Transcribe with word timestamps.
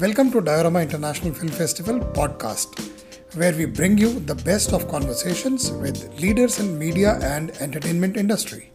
Welcome 0.00 0.30
to 0.30 0.40
Diorama 0.40 0.80
International 0.80 1.34
Film 1.34 1.48
Festival 1.48 1.98
podcast, 1.98 2.78
where 3.36 3.52
we 3.52 3.64
bring 3.64 3.98
you 3.98 4.20
the 4.20 4.34
best 4.36 4.72
of 4.72 4.86
conversations 4.86 5.72
with 5.72 6.20
leaders 6.20 6.60
in 6.60 6.78
media 6.78 7.18
and 7.20 7.50
entertainment 7.60 8.16
industry. 8.16 8.70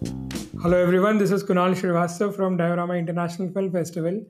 Hello 0.62 0.78
everyone, 0.78 1.17
this 1.17 1.31
is 1.31 1.41
Kunal 1.41 1.75
Srivastav 1.75 2.36
from 2.36 2.57
Diorama 2.57 2.96
International 2.96 3.49
Film 3.54 3.71
Festival, 3.71 4.21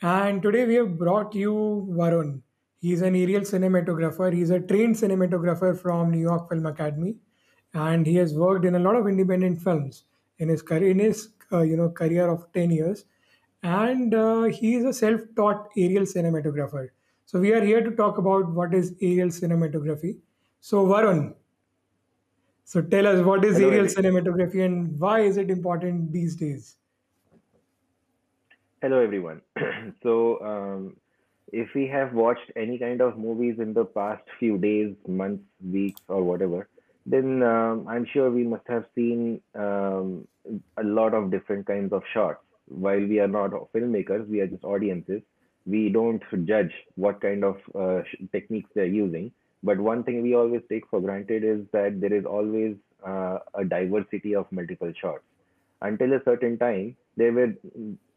and 0.00 0.40
today 0.40 0.64
we 0.64 0.76
have 0.76 0.96
brought 0.96 1.34
you 1.34 1.88
Varun. 1.90 2.40
He's 2.80 3.02
an 3.02 3.16
aerial 3.16 3.40
cinematographer. 3.40 4.32
He's 4.32 4.50
a 4.50 4.60
trained 4.60 4.94
cinematographer 4.94 5.76
from 5.76 6.12
New 6.12 6.20
York 6.20 6.48
Film 6.48 6.66
Academy, 6.66 7.16
and 7.74 8.06
he 8.06 8.14
has 8.14 8.32
worked 8.32 8.64
in 8.64 8.76
a 8.76 8.78
lot 8.78 8.94
of 8.94 9.08
independent 9.08 9.60
films 9.60 10.04
in 10.38 10.48
his 10.48 10.62
career. 10.62 10.90
In 10.92 11.00
his 11.00 11.30
uh, 11.52 11.62
you 11.62 11.76
know 11.76 11.90
career 11.90 12.30
of 12.30 12.46
ten 12.52 12.70
years, 12.70 13.06
and 13.62 14.14
uh, 14.14 14.44
he 14.44 14.74
is 14.76 14.84
a 14.84 14.92
self-taught 14.92 15.68
aerial 15.76 16.04
cinematographer. 16.04 16.88
So 17.26 17.38
we 17.40 17.52
are 17.52 17.64
here 17.64 17.82
to 17.82 17.90
talk 17.94 18.18
about 18.18 18.48
what 18.50 18.74
is 18.74 18.94
aerial 19.02 19.28
cinematography. 19.28 20.18
So 20.60 20.86
Varun, 20.86 21.34
so 22.64 22.82
tell 22.82 23.06
us 23.06 23.24
what 23.24 23.44
is 23.44 23.56
Hello, 23.56 23.68
aerial 23.70 23.86
every- 23.86 23.94
cinematography 24.02 24.64
and 24.64 24.98
why 24.98 25.20
is 25.20 25.36
it 25.36 25.50
important 25.50 26.12
these 26.12 26.36
days? 26.36 26.76
hello 28.80 29.00
everyone. 29.00 29.40
so, 30.02 30.40
um, 30.40 30.96
if 31.52 31.68
we 31.74 31.86
have 31.88 32.12
watched 32.12 32.50
any 32.56 32.78
kind 32.78 33.00
of 33.00 33.18
movies 33.18 33.56
in 33.58 33.72
the 33.72 33.84
past 33.84 34.22
few 34.38 34.58
days, 34.58 34.94
months, 35.06 35.42
weeks, 35.64 36.00
or 36.08 36.22
whatever, 36.22 36.68
then 37.06 37.42
um, 37.42 37.88
I'm 37.88 38.04
sure 38.12 38.30
we 38.30 38.44
must 38.44 38.66
have 38.68 38.84
seen 38.94 39.40
um, 39.54 40.28
a 40.76 40.84
lot 40.84 41.14
of 41.14 41.30
different 41.30 41.66
kinds 41.66 41.92
of 41.92 42.02
shots. 42.12 42.38
While 42.68 43.00
we 43.00 43.20
are 43.20 43.28
not 43.28 43.52
filmmakers, 43.72 44.28
we 44.28 44.40
are 44.40 44.46
just 44.46 44.64
audiences. 44.64 45.22
We 45.66 45.88
don't 45.90 46.22
judge 46.46 46.72
what 46.94 47.20
kind 47.20 47.44
of 47.44 47.56
uh, 47.74 48.02
techniques 48.32 48.70
they're 48.74 48.86
using. 48.86 49.32
But 49.62 49.78
one 49.78 50.04
thing 50.04 50.22
we 50.22 50.34
always 50.34 50.62
take 50.68 50.88
for 50.88 51.00
granted 51.00 51.44
is 51.44 51.66
that 51.72 52.00
there 52.00 52.12
is 52.12 52.24
always 52.24 52.76
uh, 53.06 53.38
a 53.54 53.64
diversity 53.64 54.34
of 54.34 54.50
multiple 54.52 54.92
shots 55.00 55.24
until 55.82 56.12
a 56.12 56.20
certain 56.24 56.58
time 56.58 56.96
there 57.16 57.32
were 57.32 57.52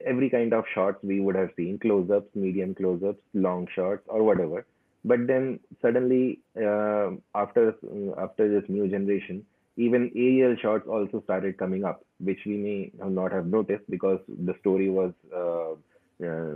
every 0.05 0.29
kind 0.29 0.53
of 0.53 0.63
shots 0.73 0.97
we 1.03 1.19
would 1.19 1.35
have 1.35 1.49
seen 1.55 1.77
close-ups 1.77 2.35
medium 2.35 2.73
close-ups 2.73 3.21
long 3.33 3.67
shots 3.75 4.01
or 4.07 4.23
whatever 4.23 4.65
but 5.05 5.27
then 5.27 5.59
suddenly 5.81 6.39
uh, 6.57 7.09
after 7.35 7.75
after 8.17 8.49
this 8.49 8.67
new 8.69 8.87
generation 8.87 9.45
even 9.77 10.11
aerial 10.15 10.55
shots 10.61 10.87
also 10.87 11.21
started 11.23 11.57
coming 11.57 11.83
up 11.83 12.03
which 12.23 12.39
we 12.45 12.57
may 12.57 12.91
not 13.09 13.31
have 13.31 13.47
noticed 13.47 13.89
because 13.89 14.19
the 14.27 14.55
story 14.59 14.89
was 14.89 15.11
uh, 15.35 15.71
uh, 16.25 16.55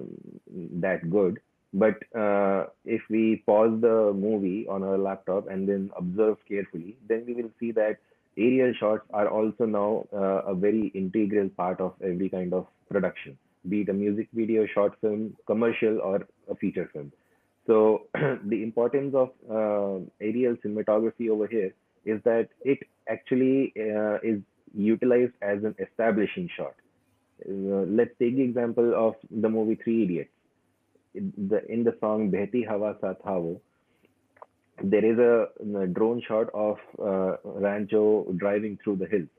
that 0.85 1.09
good 1.09 1.39
but 1.73 1.95
uh, 2.17 2.67
if 2.85 3.01
we 3.09 3.43
pause 3.45 3.81
the 3.81 4.13
movie 4.15 4.65
on 4.67 4.83
our 4.83 4.97
laptop 4.97 5.49
and 5.49 5.67
then 5.67 5.91
observe 5.97 6.37
carefully 6.47 6.95
then 7.07 7.23
we 7.27 7.33
will 7.33 7.51
see 7.59 7.71
that 7.71 7.97
aerial 8.37 8.73
shots 8.79 9.03
are 9.13 9.27
also 9.29 9.65
now 9.65 10.05
uh, 10.13 10.51
a 10.51 10.55
very 10.55 10.87
integral 10.87 11.49
part 11.49 11.79
of 11.79 11.93
every 12.03 12.29
kind 12.29 12.53
of 12.53 12.67
production, 12.89 13.37
be 13.69 13.81
it 13.81 13.89
a 13.89 13.93
music 13.93 14.27
video, 14.33 14.65
short 14.73 14.93
film, 15.01 15.35
commercial, 15.47 15.99
or 16.01 16.27
a 16.49 16.55
feature 16.55 16.89
film. 16.93 17.11
So 17.67 18.07
the 18.13 18.61
importance 18.63 19.15
of 19.15 19.29
uh, 19.49 20.03
aerial 20.21 20.55
cinematography 20.57 21.29
over 21.29 21.47
here 21.47 21.73
is 22.05 22.21
that 22.23 22.49
it 22.63 22.79
actually 23.09 23.73
uh, 23.77 24.19
is 24.21 24.39
utilized 24.75 25.33
as 25.41 25.63
an 25.63 25.75
establishing 25.79 26.49
shot. 26.55 26.75
Uh, 27.47 27.83
let's 27.87 28.11
take 28.19 28.35
the 28.35 28.43
example 28.43 28.93
of 28.95 29.15
the 29.29 29.49
movie 29.49 29.79
Three 29.83 30.03
Idiots. 30.03 30.29
In 31.13 31.33
the, 31.49 31.65
in 31.71 31.83
the 31.83 31.95
song 31.99 32.29
Behti 32.29 32.67
Hawa 32.67 32.95
Sa 32.99 33.13
Tha 33.13 33.55
there 34.83 35.05
is 35.05 35.17
a, 35.17 35.47
a 35.79 35.87
drone 35.87 36.21
shot 36.27 36.49
of 36.53 36.77
uh, 37.01 37.37
Rancho 37.43 38.25
driving 38.37 38.77
through 38.83 38.97
the 38.97 39.05
hills. 39.05 39.29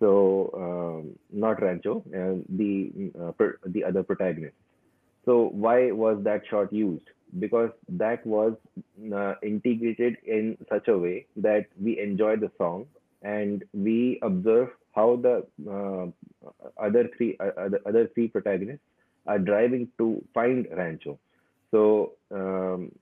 So 0.00 0.50
um, 0.54 1.18
not 1.32 1.62
Rancho, 1.62 2.02
uh, 2.08 2.42
the 2.48 3.12
uh, 3.20 3.32
per, 3.32 3.58
the 3.66 3.84
other 3.84 4.02
protagonist. 4.02 4.54
So 5.24 5.50
why 5.52 5.92
was 5.92 6.18
that 6.24 6.42
shot 6.50 6.72
used? 6.72 7.04
Because 7.38 7.70
that 7.88 8.26
was 8.26 8.54
uh, 9.14 9.34
integrated 9.42 10.16
in 10.26 10.56
such 10.68 10.88
a 10.88 10.98
way 10.98 11.26
that 11.36 11.66
we 11.80 12.00
enjoy 12.00 12.36
the 12.36 12.50
song 12.58 12.86
and 13.22 13.64
we 13.72 14.18
observe 14.22 14.70
how 14.94 15.16
the 15.16 15.46
uh, 15.70 16.06
other 16.82 17.08
three 17.16 17.36
uh, 17.40 17.50
other, 17.60 17.80
other 17.86 18.10
three 18.14 18.28
protagonists 18.28 18.84
are 19.26 19.38
driving 19.38 19.88
to 19.98 20.22
find 20.34 20.66
Rancho. 20.76 21.18
So 21.70 22.12
um, 22.30 22.92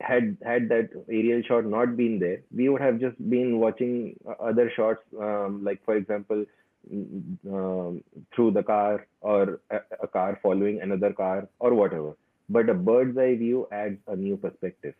had 0.00 0.36
had 0.44 0.68
that 0.68 0.90
aerial 1.08 1.42
shot 1.42 1.64
not 1.64 1.96
been 1.96 2.18
there, 2.18 2.40
we 2.54 2.68
would 2.68 2.80
have 2.80 2.98
just 2.98 3.16
been 3.30 3.58
watching 3.60 4.16
uh, 4.28 4.32
other 4.42 4.70
shots, 4.74 5.02
um, 5.20 5.62
like 5.62 5.84
for 5.84 5.96
example, 5.96 6.44
mm, 6.92 7.36
um, 7.46 8.02
through 8.34 8.50
the 8.50 8.62
car 8.62 9.06
or 9.20 9.60
a, 9.70 9.78
a 10.02 10.08
car 10.08 10.38
following 10.42 10.80
another 10.80 11.12
car 11.12 11.48
or 11.60 11.74
whatever. 11.74 12.16
But 12.48 12.68
a 12.68 12.74
bird's 12.74 13.16
eye 13.18 13.36
view 13.36 13.68
adds 13.70 13.98
a 14.08 14.16
new 14.16 14.36
perspective. 14.36 14.94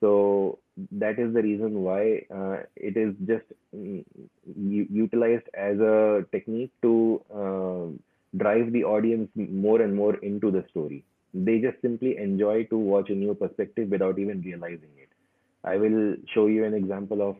So 0.00 0.58
that 0.92 1.18
is 1.18 1.32
the 1.34 1.42
reason 1.42 1.82
why 1.82 2.22
uh, 2.34 2.58
it 2.76 2.96
is 2.96 3.14
just 3.26 3.44
mm, 3.74 4.04
u- 4.56 4.86
utilized 4.90 5.48
as 5.54 5.78
a 5.78 6.24
technique 6.32 6.72
to 6.82 7.22
um 7.32 8.00
drive 8.36 8.72
the 8.72 8.82
audience 8.82 9.28
more 9.36 9.80
and 9.80 9.94
more 9.94 10.16
into 10.16 10.50
the 10.50 10.64
story. 10.70 11.04
They 11.32 11.58
just 11.60 11.80
simply 11.82 12.16
enjoy 12.16 12.64
to 12.64 12.76
watch 12.78 13.10
a 13.10 13.14
new 13.14 13.34
perspective 13.34 13.88
without 13.90 14.18
even 14.18 14.40
realizing 14.42 14.90
it. 14.98 15.08
I 15.62 15.76
will 15.76 16.16
show 16.34 16.46
you 16.46 16.64
an 16.64 16.74
example 16.74 17.22
of 17.22 17.36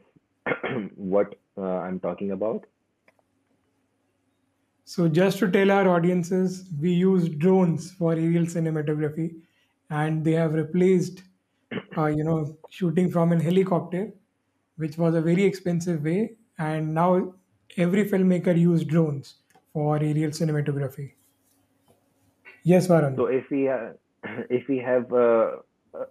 what 0.94 1.34
uh, 1.58 1.62
I'm 1.62 1.98
talking 2.00 2.30
about. 2.30 2.64
So 4.84 5.08
just 5.08 5.38
to 5.38 5.50
tell 5.50 5.70
our 5.70 5.88
audiences, 5.88 6.68
we 6.80 6.92
use 6.92 7.28
drones 7.28 7.92
for 7.92 8.12
aerial 8.12 8.44
cinematography, 8.44 9.40
and 9.90 10.24
they 10.24 10.32
have 10.32 10.54
replaced, 10.54 11.22
uh, 11.96 12.06
you 12.06 12.24
know, 12.24 12.56
shooting 12.70 13.10
from 13.10 13.32
an 13.32 13.40
helicopter, 13.40 14.12
which 14.76 14.98
was 14.98 15.14
a 15.14 15.20
very 15.20 15.44
expensive 15.44 16.02
way, 16.02 16.36
and 16.58 16.94
now 16.94 17.34
every 17.76 18.04
filmmaker 18.08 18.58
use 18.58 18.84
drones 18.84 19.36
for 19.72 19.96
aerial 19.96 20.30
cinematography. 20.30 21.12
Yes, 22.62 22.88
Varun. 22.88 23.16
So 23.16 23.26
if 23.26 23.50
we 23.50 23.66
ha- 23.66 23.92
if 24.50 24.66
we 24.68 24.78
have 24.78 25.12
a, 25.12 25.58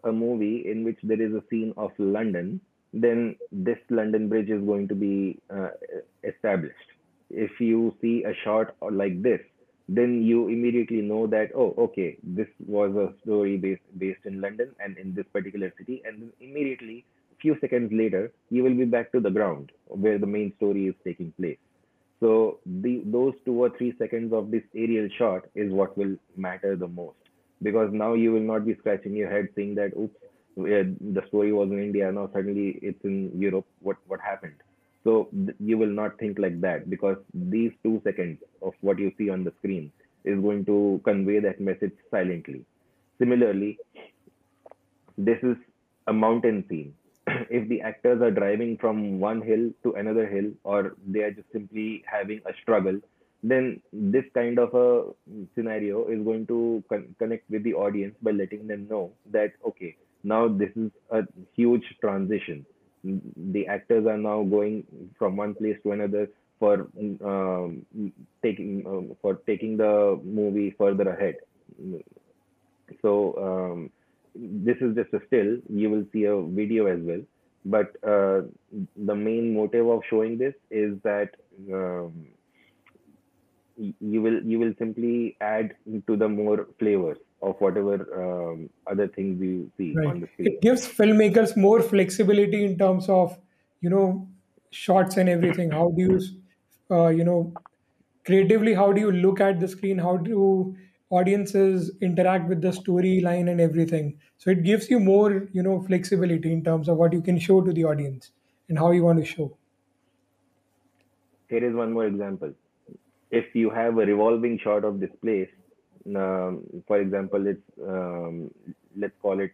a 0.03 0.11
movie 0.11 0.69
in 0.69 0.83
which 0.83 0.99
there 1.03 1.21
is 1.21 1.33
a 1.33 1.43
scene 1.49 1.73
of 1.77 1.91
London, 1.97 2.61
then 2.93 3.35
this 3.51 3.79
London 3.89 4.29
Bridge 4.29 4.49
is 4.49 4.61
going 4.63 4.87
to 4.87 4.95
be 4.95 5.39
uh, 5.49 5.69
established. 6.23 6.75
If 7.29 7.59
you 7.59 7.95
see 8.01 8.23
a 8.23 8.33
shot 8.43 8.75
like 8.91 9.21
this, 9.23 9.41
then 9.89 10.23
you 10.23 10.47
immediately 10.47 11.01
know 11.01 11.27
that 11.27 11.51
oh, 11.55 11.73
okay, 11.77 12.17
this 12.23 12.47
was 12.65 12.95
a 12.95 13.13
story 13.23 13.57
based 13.57 13.81
based 13.97 14.25
in 14.25 14.39
London 14.39 14.71
and 14.79 14.97
in 14.97 15.13
this 15.13 15.25
particular 15.33 15.73
city, 15.77 16.01
and 16.05 16.21
then 16.21 16.33
immediately, 16.39 17.05
few 17.41 17.57
seconds 17.59 17.91
later, 17.91 18.31
you 18.49 18.63
will 18.63 18.73
be 18.75 18.85
back 18.85 19.11
to 19.11 19.19
the 19.19 19.29
ground 19.29 19.71
where 19.87 20.17
the 20.17 20.25
main 20.25 20.53
story 20.55 20.87
is 20.87 20.95
taking 21.03 21.31
place. 21.33 21.57
So 22.21 22.59
the 22.65 23.01
those 23.05 23.33
two 23.45 23.61
or 23.61 23.69
three 23.77 23.93
seconds 23.99 24.31
of 24.31 24.49
this 24.51 24.63
aerial 24.73 25.09
shot 25.17 25.43
is 25.55 25.71
what 25.71 25.97
will 25.97 26.15
matter 26.37 26.75
the 26.77 26.87
most. 26.87 27.17
Because 27.61 27.89
now 27.91 28.13
you 28.13 28.31
will 28.31 28.47
not 28.53 28.65
be 28.65 28.75
scratching 28.75 29.15
your 29.15 29.29
head 29.29 29.49
saying 29.55 29.75
that 29.75 29.91
oops 29.97 30.15
the 30.55 31.23
story 31.27 31.51
was 31.51 31.69
in 31.71 31.79
India 31.79 32.11
now 32.11 32.29
suddenly 32.33 32.79
it's 32.81 33.03
in 33.03 33.31
Europe. 33.37 33.65
What 33.81 33.97
what 34.07 34.21
happened 34.21 34.55
so 35.03 35.29
you 35.59 35.77
will 35.77 35.95
not 36.01 36.17
think 36.17 36.39
like 36.39 36.59
that 36.61 36.89
because 36.89 37.17
these 37.33 37.71
two 37.83 38.01
seconds 38.03 38.39
of 38.61 38.73
what 38.81 38.99
you 38.99 39.11
see 39.17 39.29
on 39.29 39.43
the 39.43 39.53
screen 39.59 39.91
is 40.23 40.39
going 40.39 40.63
to 40.65 41.01
convey 41.03 41.39
that 41.39 41.59
message 41.59 41.93
silently 42.11 42.63
similarly 43.19 43.77
this 45.17 45.37
is 45.43 45.57
a 46.07 46.13
mountain 46.13 46.65
scene. 46.69 46.93
if 47.49 47.67
the 47.69 47.81
actors 47.81 48.21
are 48.21 48.31
driving 48.31 48.77
from 48.77 49.19
one 49.19 49.41
hill 49.41 49.71
to 49.83 49.93
another 49.93 50.27
hill, 50.27 50.51
or 50.63 50.95
they 51.07 51.21
are 51.21 51.31
just 51.31 51.51
simply 51.51 52.03
having 52.05 52.41
a 52.45 52.53
struggle, 52.61 52.99
then 53.43 53.81
this 53.91 54.23
kind 54.33 54.57
of 54.59 54.73
a 54.73 55.03
mm, 55.31 55.47
scenario 55.55 56.07
is 56.07 56.23
going 56.23 56.45
to 56.47 56.83
con- 56.89 57.15
connect 57.19 57.49
with 57.49 57.63
the 57.63 57.73
audience 57.73 58.15
by 58.21 58.31
letting 58.31 58.67
them 58.67 58.87
know 58.89 59.11
that, 59.31 59.53
okay, 59.67 59.95
now 60.23 60.47
this 60.47 60.69
is 60.75 60.91
a 61.11 61.21
huge 61.55 61.83
transition. 62.01 62.65
The 63.03 63.67
actors 63.67 64.05
are 64.07 64.17
now 64.17 64.43
going 64.43 64.85
from 65.17 65.35
one 65.35 65.53
place 65.55 65.77
to 65.83 65.91
another 65.91 66.29
for 66.59 66.87
um, 67.23 67.85
taking 68.41 68.83
um, 68.87 69.17
for 69.21 69.35
taking 69.45 69.75
the 69.77 70.19
movie 70.23 70.73
further 70.77 71.09
ahead 71.09 71.35
so 73.01 73.35
um, 73.37 73.89
this 74.35 74.77
is 74.81 74.95
just 74.95 75.13
a 75.13 75.25
still. 75.27 75.57
You 75.69 75.89
will 75.89 76.05
see 76.11 76.23
a 76.25 76.41
video 76.41 76.87
as 76.87 76.99
well. 77.01 77.21
But 77.65 77.95
uh, 78.03 78.41
the 78.97 79.15
main 79.15 79.53
motive 79.53 79.87
of 79.87 80.01
showing 80.09 80.37
this 80.37 80.53
is 80.69 80.97
that 81.03 81.29
um, 81.71 82.27
you 83.77 84.21
will 84.21 84.43
you 84.43 84.59
will 84.59 84.73
simply 84.77 85.37
add 85.41 85.75
to 86.07 86.15
the 86.17 86.27
more 86.29 86.67
flavors 86.79 87.17
of 87.41 87.59
whatever 87.59 87.95
um, 88.23 88.69
other 88.87 89.07
things 89.07 89.41
you 89.41 89.71
see 89.77 89.91
Right. 89.95 90.05
on 90.05 90.19
the 90.21 90.27
screen. 90.33 90.51
It 90.51 90.61
gives 90.61 90.87
filmmakers 90.87 91.55
more 91.55 91.81
flexibility 91.81 92.65
in 92.65 92.77
terms 92.77 93.07
of, 93.09 93.39
you 93.81 93.89
know, 93.89 94.27
shots 94.71 95.17
and 95.17 95.29
everything. 95.29 95.69
How 95.71 95.91
do 95.95 96.01
you, 96.01 96.19
uh, 96.89 97.09
you 97.09 97.23
know, 97.23 97.53
creatively, 98.25 98.73
how 98.73 98.91
do 98.91 99.01
you 99.01 99.11
look 99.11 99.39
at 99.39 99.59
the 99.59 99.67
screen? 99.67 99.99
How 99.99 100.17
do 100.17 100.75
audiences 101.11 101.95
interact 102.01 102.49
with 102.49 102.61
the 102.61 102.69
storyline 102.69 103.51
and 103.51 103.61
everything? 103.61 104.19
So 104.37 104.49
it 104.49 104.63
gives 104.63 104.89
you 104.89 104.99
more, 104.99 105.47
you 105.53 105.61
know, 105.61 105.81
flexibility 105.83 106.51
in 106.51 106.63
terms 106.63 106.89
of 106.89 106.97
what 106.97 107.13
you 107.13 107.21
can 107.21 107.37
show 107.39 107.61
to 107.61 107.71
the 107.71 107.83
audience 107.85 108.31
and 108.69 108.79
how 108.79 108.91
you 108.91 109.03
want 109.03 109.19
to 109.19 109.25
show. 109.25 109.57
Here 111.47 111.63
is 111.63 111.73
one 111.73 111.93
more 111.93 112.05
example. 112.05 112.53
If 113.39 113.55
you 113.55 113.69
have 113.71 113.97
a 113.97 114.05
revolving 114.05 114.59
shot 114.63 114.85
of 114.85 114.99
this 114.99 115.13
place, 115.21 115.49
um, 116.23 116.63
for 116.87 116.99
example, 116.99 117.47
it's 117.47 117.69
um, 117.93 118.51
let's 118.95 119.13
call 119.21 119.39
it 119.39 119.51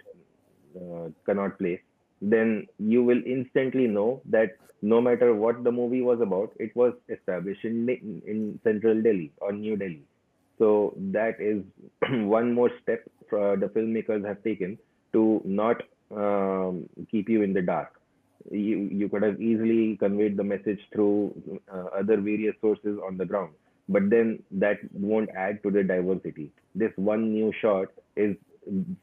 uh, 0.75 1.09
Connaught 1.25 1.57
Place, 1.59 1.79
then 2.21 2.67
you 2.77 3.03
will 3.03 3.21
instantly 3.25 3.87
know 3.87 4.21
that 4.25 4.57
no 4.81 5.01
matter 5.01 5.33
what 5.33 5.63
the 5.63 5.71
movie 5.71 6.01
was 6.01 6.21
about, 6.21 6.51
it 6.59 6.75
was 6.75 6.93
established 7.09 7.63
in 7.63 7.89
in 8.33 8.59
central 8.63 9.01
Delhi 9.01 9.31
or 9.37 9.51
New 9.51 9.77
Delhi. 9.77 10.03
So 10.57 10.93
that 11.17 11.39
is 11.39 11.63
one 12.37 12.53
more 12.53 12.69
step 12.83 13.03
uh, 13.31 13.55
the 13.55 13.71
filmmakers 13.75 14.27
have 14.27 14.43
taken 14.43 14.77
to 15.13 15.41
not 15.45 15.81
um, 16.11 16.89
keep 17.09 17.29
you 17.29 17.41
in 17.43 17.53
the 17.53 17.61
dark. 17.61 17.93
You 18.51 18.77
you 19.01 19.09
could 19.09 19.23
have 19.23 19.41
easily 19.41 19.97
conveyed 19.97 20.37
the 20.37 20.43
message 20.43 20.79
through 20.93 21.33
uh, 21.73 21.85
other 22.01 22.17
various 22.17 22.55
sources 22.61 22.97
on 23.05 23.17
the 23.17 23.25
ground, 23.25 23.53
but 23.89 24.09
then 24.09 24.41
that 24.51 24.77
won't 24.93 25.29
add 25.35 25.61
to 25.63 25.71
the 25.71 25.83
diversity. 25.83 26.51
This 26.75 26.91
one 26.95 27.33
new 27.33 27.51
shot 27.61 27.87
is 28.15 28.35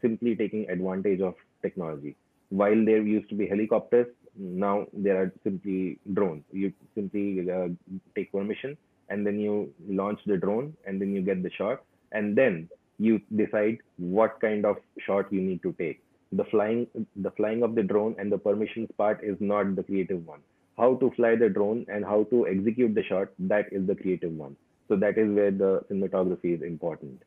simply 0.00 0.36
taking 0.36 0.70
advantage 0.70 1.20
of 1.20 1.34
technology. 1.60 2.16
While 2.50 2.84
there 2.84 3.02
used 3.02 3.28
to 3.30 3.34
be 3.34 3.48
helicopters, 3.48 4.06
now 4.38 4.86
there 4.92 5.20
are 5.20 5.32
simply 5.42 5.98
drones. 6.14 6.44
You 6.52 6.72
simply 6.94 7.50
uh, 7.50 7.68
take 8.14 8.30
permission 8.30 8.76
and 9.08 9.26
then 9.26 9.40
you 9.40 9.72
launch 9.88 10.20
the 10.26 10.36
drone 10.36 10.74
and 10.86 11.00
then 11.00 11.14
you 11.14 11.22
get 11.22 11.42
the 11.42 11.50
shot 11.50 11.82
and 12.12 12.36
then 12.36 12.68
you 12.98 13.20
decide 13.34 13.78
what 13.98 14.40
kind 14.40 14.64
of 14.64 14.76
shot 15.06 15.32
you 15.32 15.40
need 15.40 15.62
to 15.62 15.72
take 15.78 16.02
the 16.32 16.44
flying 16.44 16.86
the 17.16 17.30
flying 17.32 17.62
of 17.62 17.74
the 17.74 17.82
drone 17.82 18.16
and 18.18 18.32
the 18.32 18.38
permissions 18.38 18.88
part 18.98 19.22
is 19.22 19.36
not 19.38 19.76
the 19.76 19.82
creative 19.82 20.26
one 20.26 20.40
how 20.76 20.94
to 20.96 21.10
fly 21.16 21.36
the 21.36 21.48
drone 21.48 21.84
and 21.88 22.04
how 22.04 22.24
to 22.30 22.46
execute 22.48 22.94
the 22.94 23.04
shot 23.04 23.28
that 23.38 23.66
is 23.70 23.86
the 23.86 23.94
creative 23.94 24.32
one 24.32 24.56
so 24.88 24.96
that 24.96 25.18
is 25.18 25.30
where 25.34 25.50
the 25.50 25.80
cinematography 25.90 26.54
is 26.54 26.62
important 26.62 27.22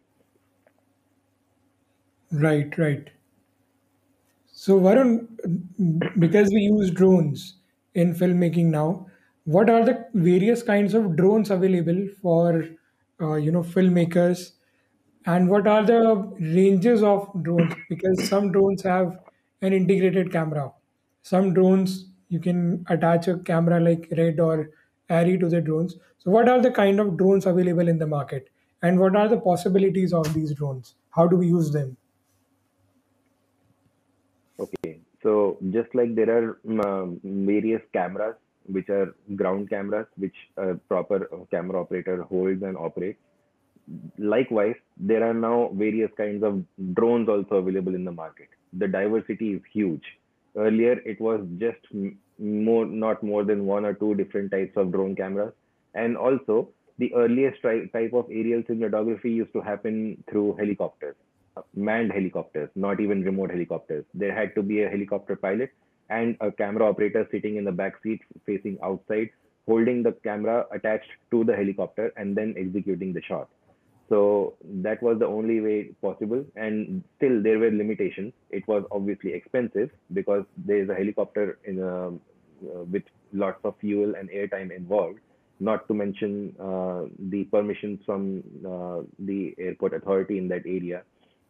Right, 2.31 2.75
right. 2.77 3.11
So, 4.47 4.79
Varun, 4.79 5.27
because 6.19 6.49
we 6.49 6.61
use 6.61 6.91
drones 6.91 7.55
in 7.93 8.13
filmmaking 8.13 8.65
now, 8.65 9.07
what 9.45 9.69
are 9.69 9.83
the 9.85 10.07
various 10.13 10.61
kinds 10.63 10.93
of 10.93 11.15
drones 11.15 11.49
available 11.49 12.07
for 12.21 12.65
uh, 13.21 13.35
you 13.35 13.51
know 13.51 13.63
filmmakers, 13.63 14.51
and 15.25 15.49
what 15.49 15.67
are 15.67 15.83
the 15.85 16.01
ranges 16.39 17.03
of 17.03 17.29
drones? 17.43 17.73
Because 17.89 18.27
some 18.27 18.51
drones 18.51 18.83
have 18.83 19.17
an 19.61 19.73
integrated 19.73 20.31
camera, 20.31 20.71
some 21.21 21.53
drones 21.53 22.05
you 22.29 22.39
can 22.39 22.85
attach 22.89 23.27
a 23.27 23.39
camera 23.39 23.79
like 23.79 24.07
Red 24.15 24.39
or 24.39 24.69
Arri 25.09 25.39
to 25.39 25.49
the 25.49 25.61
drones. 25.61 25.97
So, 26.17 26.31
what 26.31 26.49
are 26.49 26.61
the 26.61 26.71
kind 26.71 26.99
of 26.99 27.17
drones 27.17 27.45
available 27.45 27.87
in 27.87 27.97
the 27.97 28.07
market, 28.07 28.49
and 28.81 28.99
what 28.99 29.15
are 29.15 29.27
the 29.27 29.39
possibilities 29.39 30.13
of 30.13 30.33
these 30.33 30.53
drones? 30.53 30.95
How 31.11 31.27
do 31.27 31.35
we 31.35 31.47
use 31.47 31.71
them? 31.71 31.97
Okay, 34.59 34.99
so 35.23 35.57
just 35.71 35.93
like 35.95 36.15
there 36.15 36.29
are 36.37 36.59
um, 36.85 37.19
various 37.23 37.81
cameras 37.93 38.35
which 38.65 38.89
are 38.89 39.15
ground 39.35 39.69
cameras 39.69 40.05
which 40.17 40.35
a 40.57 40.75
proper 40.75 41.27
camera 41.49 41.81
operator 41.81 42.21
holds 42.23 42.61
and 42.61 42.77
operates. 42.77 43.19
Likewise, 44.19 44.75
there 44.97 45.23
are 45.23 45.33
now 45.33 45.71
various 45.73 46.11
kinds 46.15 46.43
of 46.43 46.63
drones 46.93 47.27
also 47.27 47.55
available 47.55 47.95
in 47.95 48.05
the 48.05 48.11
market. 48.11 48.49
The 48.73 48.87
diversity 48.87 49.53
is 49.53 49.61
huge. 49.73 50.03
Earlier, 50.55 50.99
it 51.05 51.19
was 51.19 51.41
just 51.57 51.79
more, 52.39 52.85
not 52.85 53.21
more 53.23 53.43
than 53.43 53.65
one 53.65 53.85
or 53.85 53.93
two 53.93 54.15
different 54.15 54.51
types 54.51 54.75
of 54.77 54.91
drone 54.91 55.15
cameras. 55.15 55.53
And 55.93 56.17
also, 56.17 56.69
the 56.97 57.13
earliest 57.13 57.61
type 57.61 58.13
of 58.13 58.25
aerial 58.29 58.61
cinematography 58.63 59.33
used 59.35 59.53
to 59.53 59.61
happen 59.61 60.23
through 60.29 60.55
helicopters 60.57 61.15
manned 61.75 62.11
helicopters, 62.11 62.69
not 62.75 62.99
even 62.99 63.23
remote 63.23 63.51
helicopters. 63.51 64.05
There 64.13 64.33
had 64.33 64.55
to 64.55 64.63
be 64.63 64.83
a 64.83 64.89
helicopter 64.89 65.35
pilot 65.35 65.71
and 66.09 66.35
a 66.41 66.51
camera 66.51 66.89
operator 66.89 67.27
sitting 67.31 67.57
in 67.57 67.65
the 67.65 67.71
back 67.71 68.01
seat 68.01 68.21
facing 68.45 68.77
outside, 68.83 69.29
holding 69.67 70.03
the 70.03 70.13
camera 70.23 70.65
attached 70.71 71.09
to 71.31 71.43
the 71.43 71.55
helicopter 71.55 72.11
and 72.17 72.35
then 72.35 72.55
executing 72.57 73.13
the 73.13 73.21
shot. 73.21 73.49
So 74.09 74.55
that 74.63 75.01
was 75.03 75.19
the 75.19 75.27
only 75.27 75.61
way 75.61 75.91
possible. 76.01 76.43
And 76.55 77.03
still, 77.17 77.41
there 77.41 77.59
were 77.59 77.71
limitations. 77.71 78.33
It 78.49 78.67
was 78.67 78.83
obviously 78.91 79.33
expensive 79.33 79.91
because 80.13 80.45
there 80.57 80.81
is 80.81 80.89
a 80.89 80.95
helicopter 80.95 81.59
in 81.63 81.79
a, 81.79 82.07
uh, 82.07 82.83
with 82.91 83.03
lots 83.33 83.59
of 83.63 83.75
fuel 83.79 84.15
and 84.15 84.29
airtime 84.29 84.75
involved. 84.75 85.19
Not 85.59 85.87
to 85.89 85.93
mention 85.93 86.55
uh, 86.59 87.03
the 87.19 87.43
permissions 87.45 87.99
from 88.05 88.43
uh, 88.65 89.01
the 89.19 89.53
airport 89.59 89.93
authority 89.93 90.37
in 90.37 90.47
that 90.47 90.65
area 90.65 91.03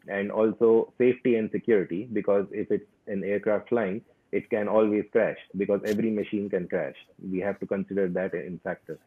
and 0.07 0.31
also 0.31 0.93
safety 0.97 1.35
and 1.35 1.49
security 1.51 2.07
because 2.13 2.45
if 2.51 2.71
it's 2.71 2.89
an 3.07 3.23
aircraft 3.23 3.69
flying 3.69 4.01
it 4.31 4.49
can 4.49 4.67
always 4.67 5.03
crash 5.11 5.37
because 5.57 5.81
every 5.85 6.09
machine 6.09 6.49
can 6.49 6.67
crash 6.67 6.95
we 7.31 7.39
have 7.39 7.59
to 7.59 7.65
consider 7.65 8.07
that 8.07 8.33
in 8.33 8.59
factor 8.63 8.97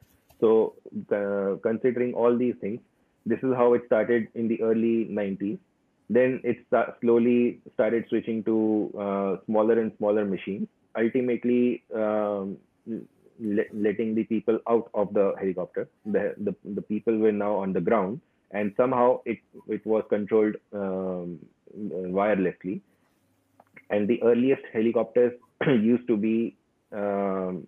so 0.40 0.74
uh, 1.12 1.56
considering 1.62 2.12
all 2.14 2.36
these 2.36 2.54
things 2.60 2.80
this 3.26 3.38
is 3.42 3.54
how 3.56 3.72
it 3.74 3.82
started 3.86 4.28
in 4.34 4.48
the 4.48 4.60
early 4.62 5.06
90s 5.10 5.58
then 6.10 6.40
it 6.44 6.58
slowly 7.00 7.60
started 7.74 8.04
switching 8.08 8.42
to 8.44 8.92
uh, 8.98 9.36
smaller 9.46 9.80
and 9.80 9.92
smaller 9.98 10.24
machines 10.24 10.68
ultimately 10.98 11.82
um, 11.94 12.56
le- 13.40 13.70
letting 13.72 14.14
the 14.14 14.24
people 14.24 14.58
out 14.68 14.90
of 14.94 15.12
the 15.14 15.32
helicopter 15.38 15.88
the, 16.04 16.34
the 16.38 16.54
the 16.74 16.82
people 16.82 17.16
were 17.16 17.32
now 17.32 17.54
on 17.54 17.72
the 17.72 17.80
ground 17.80 18.20
and 18.52 18.72
somehow 18.76 19.20
it 19.24 19.38
it 19.68 19.84
was 19.86 20.04
controlled 20.08 20.56
um, 20.72 21.38
wirelessly. 21.76 22.80
And 23.90 24.08
the 24.08 24.22
earliest 24.22 24.62
helicopters 24.72 25.32
used 25.66 26.06
to 26.08 26.16
be 26.16 26.56
um, 26.92 27.66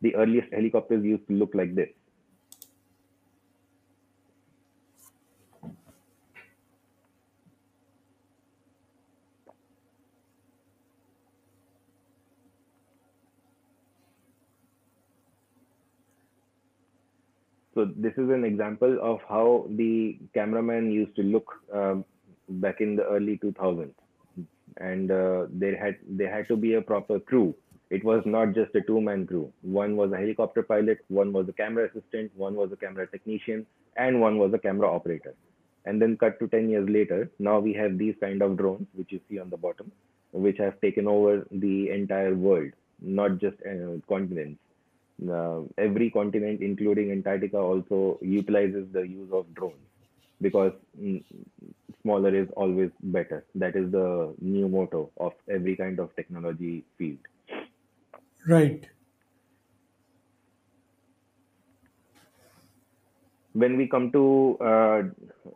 the 0.00 0.14
earliest 0.14 0.52
helicopters 0.52 1.04
used 1.04 1.26
to 1.28 1.34
look 1.34 1.54
like 1.54 1.74
this. 1.74 1.88
So 17.78 17.84
this 17.96 18.14
is 18.14 18.28
an 18.30 18.42
example 18.44 18.98
of 19.00 19.20
how 19.28 19.68
the 19.70 20.18
cameraman 20.34 20.90
used 20.90 21.14
to 21.14 21.22
look 21.22 21.46
um, 21.72 22.04
back 22.48 22.80
in 22.80 22.96
the 22.96 23.04
early 23.04 23.38
2000s, 23.38 23.92
and 24.78 25.12
uh, 25.12 25.46
there 25.48 25.78
had 25.78 25.94
there 26.08 26.34
had 26.34 26.48
to 26.48 26.56
be 26.56 26.74
a 26.74 26.82
proper 26.82 27.20
crew. 27.20 27.54
It 27.90 28.02
was 28.02 28.24
not 28.26 28.52
just 28.52 28.74
a 28.74 28.80
two-man 28.80 29.28
crew. 29.28 29.52
One 29.62 29.94
was 29.94 30.10
a 30.10 30.16
helicopter 30.16 30.64
pilot, 30.64 30.98
one 31.06 31.32
was 31.32 31.48
a 31.48 31.52
camera 31.52 31.88
assistant, 31.88 32.32
one 32.34 32.56
was 32.56 32.72
a 32.72 32.76
camera 32.76 33.06
technician, 33.06 33.64
and 33.96 34.20
one 34.20 34.38
was 34.38 34.52
a 34.54 34.58
camera 34.58 34.92
operator. 34.92 35.36
And 35.84 36.02
then 36.02 36.16
cut 36.16 36.40
to 36.40 36.48
10 36.48 36.68
years 36.70 36.88
later, 36.88 37.30
now 37.38 37.60
we 37.60 37.74
have 37.74 37.96
these 37.96 38.16
kind 38.20 38.42
of 38.42 38.56
drones, 38.56 38.88
which 38.94 39.12
you 39.12 39.20
see 39.30 39.38
on 39.38 39.50
the 39.50 39.56
bottom, 39.56 39.92
which 40.32 40.58
have 40.58 40.80
taken 40.80 41.06
over 41.06 41.46
the 41.52 41.90
entire 41.90 42.34
world, 42.34 42.72
not 43.00 43.38
just 43.38 43.56
uh, 43.64 44.00
continents 44.08 44.58
uh, 45.26 45.60
every 45.76 46.10
continent, 46.10 46.60
including 46.62 47.10
Antarctica, 47.10 47.58
also 47.58 48.18
utilizes 48.22 48.86
the 48.92 49.02
use 49.02 49.30
of 49.32 49.52
drones 49.54 49.76
because 50.40 50.72
mm, 51.00 51.22
smaller 52.02 52.34
is 52.34 52.48
always 52.56 52.90
better. 53.02 53.44
That 53.54 53.76
is 53.76 53.90
the 53.90 54.34
new 54.40 54.68
motto 54.68 55.10
of 55.16 55.32
every 55.50 55.76
kind 55.76 55.98
of 55.98 56.14
technology 56.14 56.84
field. 56.96 57.18
Right. 58.46 58.86
When 63.52 63.76
we 63.76 63.88
come 63.88 64.12
to 64.12 64.56
uh, 64.60 65.02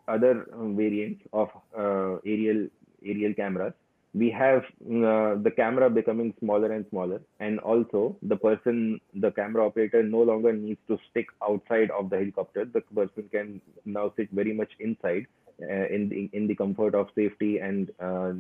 other 0.09 0.47
variants 0.53 1.23
of 1.33 1.51
uh, 1.79 2.17
aerial 2.27 2.69
aerial 3.05 3.35
cameras, 3.35 3.75
we 4.15 4.31
have 4.31 4.63
uh, 4.85 5.41
the 5.43 5.53
camera 5.57 5.89
becoming 5.89 6.35
smaller 6.39 6.73
and 6.73 6.85
smaller. 6.91 7.21
And 7.41 7.59
also 7.61 8.17
the 8.23 8.37
person 8.37 9.01
the 9.15 9.31
camera 9.31 9.67
operator 9.67 10.03
no 10.03 10.23
longer 10.23 10.53
needs 10.53 10.81
to 10.89 10.99
stick 11.11 11.27
outside 11.43 11.91
of 11.91 12.11
the 12.11 12.19
helicopter. 12.19 12.65
The 12.65 12.83
person 12.95 13.29
can 13.31 13.61
now 13.85 14.13
sit 14.17 14.29
very 14.33 14.53
much 14.53 14.71
inside 14.81 15.27
uh, 15.63 15.87
in 15.89 16.09
the 16.09 16.31
in 16.33 16.47
the 16.47 16.55
comfort 16.55 16.95
of 16.95 17.09
safety 17.15 17.59
and 17.59 17.91
uh, 18.01 18.33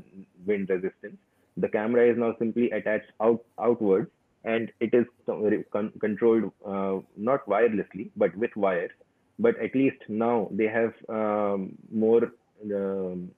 wind 0.47 0.69
resistance. 0.69 1.17
The 1.57 1.69
camera 1.69 2.11
is 2.11 2.19
now 2.19 2.35
simply 2.39 2.71
attached 2.71 3.13
out 3.21 3.43
outwards 3.59 4.11
and 4.45 4.73
it 4.81 4.93
is 4.93 5.07
con- 5.73 5.93
controlled 6.01 6.51
uh, 6.67 6.99
not 7.17 7.47
wirelessly 7.47 8.11
but 8.17 8.37
with 8.37 8.55
wires 8.57 8.91
but 9.39 9.59
at 9.59 9.75
least 9.75 9.99
now 10.09 10.49
they 10.51 10.67
have 10.67 10.93
um, 11.09 11.77
more 11.91 12.33
um, 12.75 13.31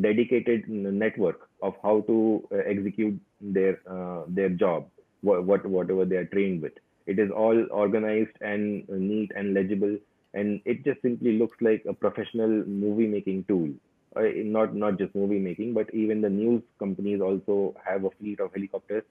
dedicated 0.00 0.68
network 0.68 1.48
of 1.62 1.74
how 1.82 2.00
to 2.02 2.46
uh, 2.52 2.56
execute 2.66 3.20
their 3.40 3.80
uh, 3.88 4.22
their 4.28 4.48
job 4.48 4.86
what, 5.20 5.44
what 5.44 5.66
whatever 5.66 6.04
they 6.04 6.16
are 6.16 6.26
trained 6.26 6.62
with. 6.62 6.72
It 7.06 7.18
is 7.18 7.30
all 7.30 7.66
organized 7.70 8.36
and 8.40 8.88
neat 8.88 9.32
and 9.34 9.54
legible 9.54 9.96
and 10.34 10.60
it 10.64 10.84
just 10.84 11.02
simply 11.02 11.38
looks 11.38 11.56
like 11.60 11.84
a 11.88 11.92
professional 11.92 12.48
movie 12.48 13.06
making 13.06 13.44
tool. 13.44 13.70
Uh, 14.14 14.28
not 14.44 14.74
not 14.74 14.98
just 14.98 15.14
movie 15.14 15.38
making 15.38 15.72
but 15.72 15.92
even 15.94 16.20
the 16.20 16.28
news 16.28 16.62
companies 16.78 17.20
also 17.20 17.74
have 17.82 18.04
a 18.04 18.10
fleet 18.10 18.40
of 18.40 18.52
helicopters 18.52 19.04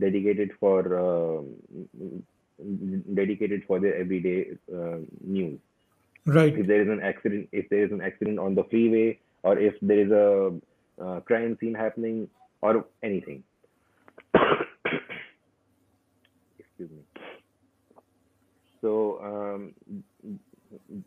dedicated 0.00 0.50
for 0.58 0.80
uh, 0.98 1.42
dedicated 3.14 3.62
for 3.66 3.78
their 3.78 3.96
everyday 3.96 4.48
uh, 4.74 4.98
news. 5.22 5.60
Right. 6.26 6.58
If 6.58 6.66
there 6.66 6.82
is 6.82 6.88
an 6.88 7.00
accident 7.02 7.48
if 7.52 7.68
there 7.68 7.84
is 7.84 7.92
an 7.92 8.00
accident 8.00 8.38
on 8.38 8.54
the 8.54 8.64
freeway 8.64 9.18
or 9.48 9.58
if 9.58 9.74
there 9.80 10.00
is 10.04 10.10
a 10.10 10.52
uh, 11.02 11.20
crime 11.20 11.56
scene 11.58 11.74
happening 11.74 12.28
or 12.60 12.84
anything. 13.02 13.42
Excuse 16.58 16.90
me. 16.90 17.02
So 18.82 18.92
um, 19.28 19.72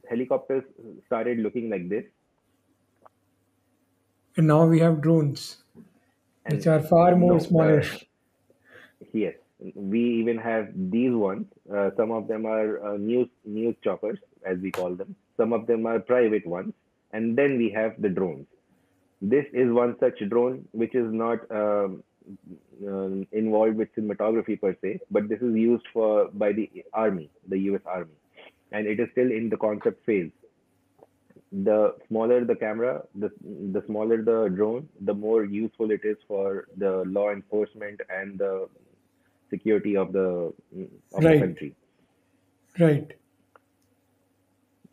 helicopters 0.10 0.63
started 1.05 1.38
looking 1.39 1.69
like 1.69 1.88
this. 1.88 2.05
And 4.38 4.48
now 4.48 4.65
we 4.65 4.79
have 4.79 5.01
drones, 5.01 5.57
which 6.50 6.65
are 6.65 6.81
far 6.81 7.15
more 7.15 7.33
no, 7.33 7.39
smaller. 7.39 7.81
uh, 7.81 7.98
yes, 9.13 9.36
we 9.75 10.01
even 10.21 10.38
have 10.38 10.69
these 10.74 11.13
ones. 11.13 11.45
Uh, 11.71 11.89
some 11.98 12.12
of 12.12 12.27
them 12.27 12.45
are 12.45 12.93
uh, 12.93 12.98
news 12.98 13.27
news 13.45 13.75
choppers, 13.83 14.19
as 14.45 14.57
we 14.60 14.71
call 14.71 14.95
them. 14.95 15.15
Some 15.36 15.51
of 15.51 15.67
them 15.67 15.86
are 15.86 16.00
private 16.00 16.48
ones 16.48 16.74
and 17.13 17.38
then 17.38 17.58
we 17.58 17.70
have 17.72 18.01
the 18.01 18.10
drones. 18.10 18.48
This 19.22 19.46
is 19.53 19.72
one 19.72 19.96
such 20.00 20.20
drone 20.30 20.68
which 20.72 20.96
is 20.96 21.12
not 21.12 21.39
um, 21.51 22.03
uh, 22.88 23.10
involved 23.32 23.77
with 23.77 23.94
cinematography 23.96 24.60
per 24.60 24.75
se, 24.82 25.00
but 25.12 25.27
this 25.30 25.41
is 25.41 25.56
used 25.56 25.86
for 25.94 26.30
by 26.34 26.51
the 26.53 26.70
army, 26.94 27.30
the 27.48 27.60
U.S. 27.72 27.82
Army, 27.86 28.18
and 28.72 28.88
it 28.88 29.00
is 29.00 29.10
still 29.12 29.32
in 29.32 29.50
the 29.50 29.58
concept 29.58 30.06
phase. 30.06 30.32
The 31.51 31.96
smaller 32.08 32.46
the 32.46 32.56
camera, 32.56 33.03
the 33.13 33.30
the 33.74 33.84
smaller 33.86 34.22
the 34.24 34.50
drone, 34.50 34.88
the 35.01 35.13
more 35.13 35.44
useful 35.44 35.91
it 35.91 36.01
is 36.06 36.18
for 36.27 36.68
the 36.77 37.03
law 37.06 37.30
enforcement 37.32 38.00
and 38.10 38.39
the 38.39 38.70
security 39.50 39.98
of 39.98 40.13
the 40.13 40.53
of 41.13 41.24
Right. 41.24 41.34
the 41.34 41.39
country. 41.46 41.75
Right. 42.80 43.12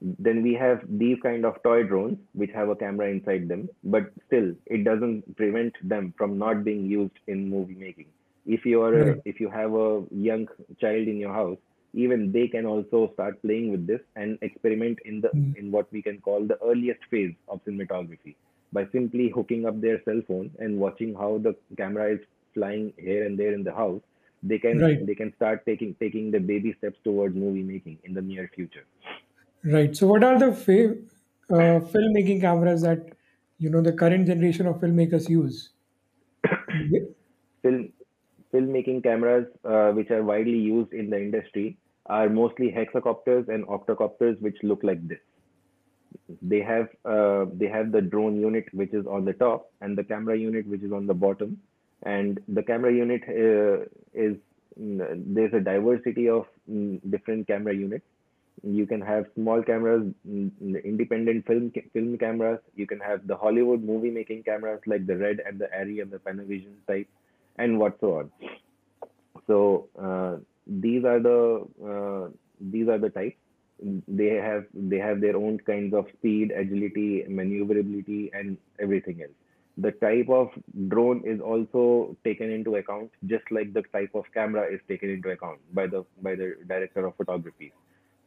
Then 0.01 0.43
we 0.43 0.55
have 0.55 0.81
these 0.99 1.19
kind 1.23 1.45
of 1.45 1.61
toy 1.63 1.83
drones 1.83 2.19
which 2.35 2.51
have 2.55 2.69
a 2.69 2.77
camera 2.77 3.09
inside 3.09 3.49
them 3.49 3.69
but 3.85 4.11
still 4.27 4.53
it 4.67 4.85
doesn't 4.85 5.37
prevent 5.37 5.75
them 5.83 6.13
from 6.17 6.39
not 6.39 6.63
being 6.65 6.85
used 6.87 7.19
in 7.27 7.49
movie 7.51 7.75
making 7.75 8.07
if 8.47 8.65
you 8.65 8.83
are 8.83 8.93
Right. 9.05 9.21
if 9.25 9.41
you 9.41 9.51
have 9.51 9.75
a 9.75 10.05
young 10.29 10.47
child 10.81 11.09
in 11.15 11.19
your 11.25 11.33
house 11.33 11.59
even 11.95 12.31
they 12.33 12.47
can 12.49 12.67
also 12.67 13.11
start 13.15 13.41
playing 13.43 13.71
with 13.73 13.87
this 13.87 14.01
and 14.17 14.39
experiment 14.49 14.99
in 15.05 15.21
the 15.21 15.31
Mm. 15.35 15.57
in 15.63 15.71
what 15.77 15.91
we 15.97 16.03
can 16.09 16.21
call 16.29 16.45
the 16.53 16.59
earliest 16.73 17.05
phase 17.15 17.35
of 17.49 17.65
cinematography 17.65 18.35
by 18.79 18.85
simply 18.93 19.29
hooking 19.37 19.67
up 19.71 19.81
their 19.87 20.01
cell 20.07 20.21
phone 20.29 20.51
and 20.61 20.79
watching 20.87 21.15
how 21.23 21.31
the 21.49 21.55
camera 21.83 22.07
is 22.17 22.21
flying 22.55 22.93
here 23.09 23.25
and 23.27 23.39
there 23.39 23.55
in 23.59 23.65
the 23.71 23.75
house 23.83 24.03
they 24.53 24.59
can 24.65 24.79
Right. 24.87 25.05
they 25.11 25.15
can 25.23 25.35
start 25.37 25.65
taking 25.71 25.95
taking 26.05 26.31
the 26.37 26.43
baby 26.53 26.75
steps 26.79 26.99
towards 27.11 27.35
movie 27.45 27.65
making 27.75 27.99
in 28.05 28.15
the 28.21 28.25
near 28.31 28.47
future 28.57 28.85
Right. 29.65 29.97
So, 29.97 30.07
what 30.07 30.25
are 30.25 30.39
the 30.39 30.53
fa- 30.53 30.97
uh, 31.51 31.81
filmmaking 31.93 32.41
cameras 32.41 32.83
that 32.83 33.17
you 33.59 33.71
know 33.71 33.81
the 33.81 33.93
current 33.93 34.27
generation 34.27 34.67
of 34.67 34.77
filmmakers 34.81 35.29
use? 35.29 35.71
Film 37.63 37.93
filmmaking 38.53 39.03
cameras 39.03 39.47
uh, 39.65 39.91
which 39.93 40.11
are 40.11 40.23
widely 40.23 40.59
used 40.59 40.93
in 40.93 41.11
the 41.11 41.17
industry 41.17 41.79
are 42.07 42.29
mostly 42.31 42.73
hexacopters 42.73 43.49
and 43.49 43.67
octocopters 43.67 44.41
which 44.41 44.57
look 44.63 44.83
like 44.83 45.07
this 45.07 45.19
they 46.43 46.61
have 46.61 46.89
uh, 47.05 47.47
they 47.55 47.67
have 47.67 47.93
the 47.93 48.01
drone 48.01 48.37
unit 48.41 48.65
which 48.73 48.93
is 48.93 49.07
on 49.07 49.25
the 49.25 49.33
top 49.35 49.71
and 49.81 49.97
the 49.97 50.05
camera 50.05 50.37
unit 50.37 50.67
which 50.67 50.83
is 50.83 50.93
on 50.93 51.07
the 51.07 51.15
bottom 51.15 51.61
and 52.05 52.41
the 52.49 52.63
camera 52.63 52.93
unit 52.93 53.23
uh, 53.29 53.85
is 54.15 54.37
there's 54.77 55.53
a 55.53 55.61
diversity 55.61 56.29
of 56.29 56.47
mm, 56.71 57.01
different 57.11 57.47
camera 57.47 57.75
units 57.75 58.07
you 58.63 58.87
can 58.87 59.01
have 59.01 59.27
small 59.35 59.63
cameras 59.63 60.05
mm, 60.29 60.85
independent 60.85 61.47
film 61.47 61.73
film 61.93 62.19
cameras. 62.19 62.61
You 62.75 62.87
can 62.87 63.01
have 63.01 63.27
the 63.27 63.37
hollywood 63.37 63.83
movie 63.83 64.11
making 64.11 64.43
cameras 64.43 64.81
like 64.87 65.07
the 65.07 65.17
red 65.17 65.41
and 65.47 65.59
the 65.59 65.67
arri 65.67 66.03
and 66.03 66.11
the 66.11 66.19
panavision 66.19 66.75
type 66.87 67.09
and 67.57 67.79
what 67.79 67.99
so 68.01 68.19
on. 68.19 68.31
So 69.47 69.89
uh, 70.01 70.37
these 70.67 71.05
are 71.05 71.21
the 71.21 71.67
uh, 71.85 72.31
these 72.61 72.89
are 72.89 72.99
the 72.99 73.11
types. 73.11 73.37
They 74.09 74.35
have 74.35 74.65
they 74.75 74.99
have 74.99 75.21
their 75.21 75.37
own 75.37 75.59
kinds 75.59 75.95
of 75.95 76.07
speed 76.19 76.53
agility 76.53 77.25
maneuverability 77.29 78.31
and 78.33 78.57
everything 78.81 79.23
else. 79.23 79.33
The 79.77 79.93
type 79.93 80.29
of 80.29 80.51
drone 80.89 81.23
is 81.25 81.41
also 81.41 82.17
taken 82.25 82.51
into 82.51 82.75
account 82.77 83.13
just 83.27 83.45
like 83.53 83.73
the 83.73 83.83
type 83.93 84.11
of 84.15 84.25
camera 84.35 84.67
is 84.73 84.81
taken 84.89 85.11
into 85.11 85.31
account 85.31 85.61
by 85.73 85.87
the 85.87 86.05
by 86.21 86.35
the 86.35 86.57
director 86.67 87.07
of 87.07 87.15
photography 87.17 87.73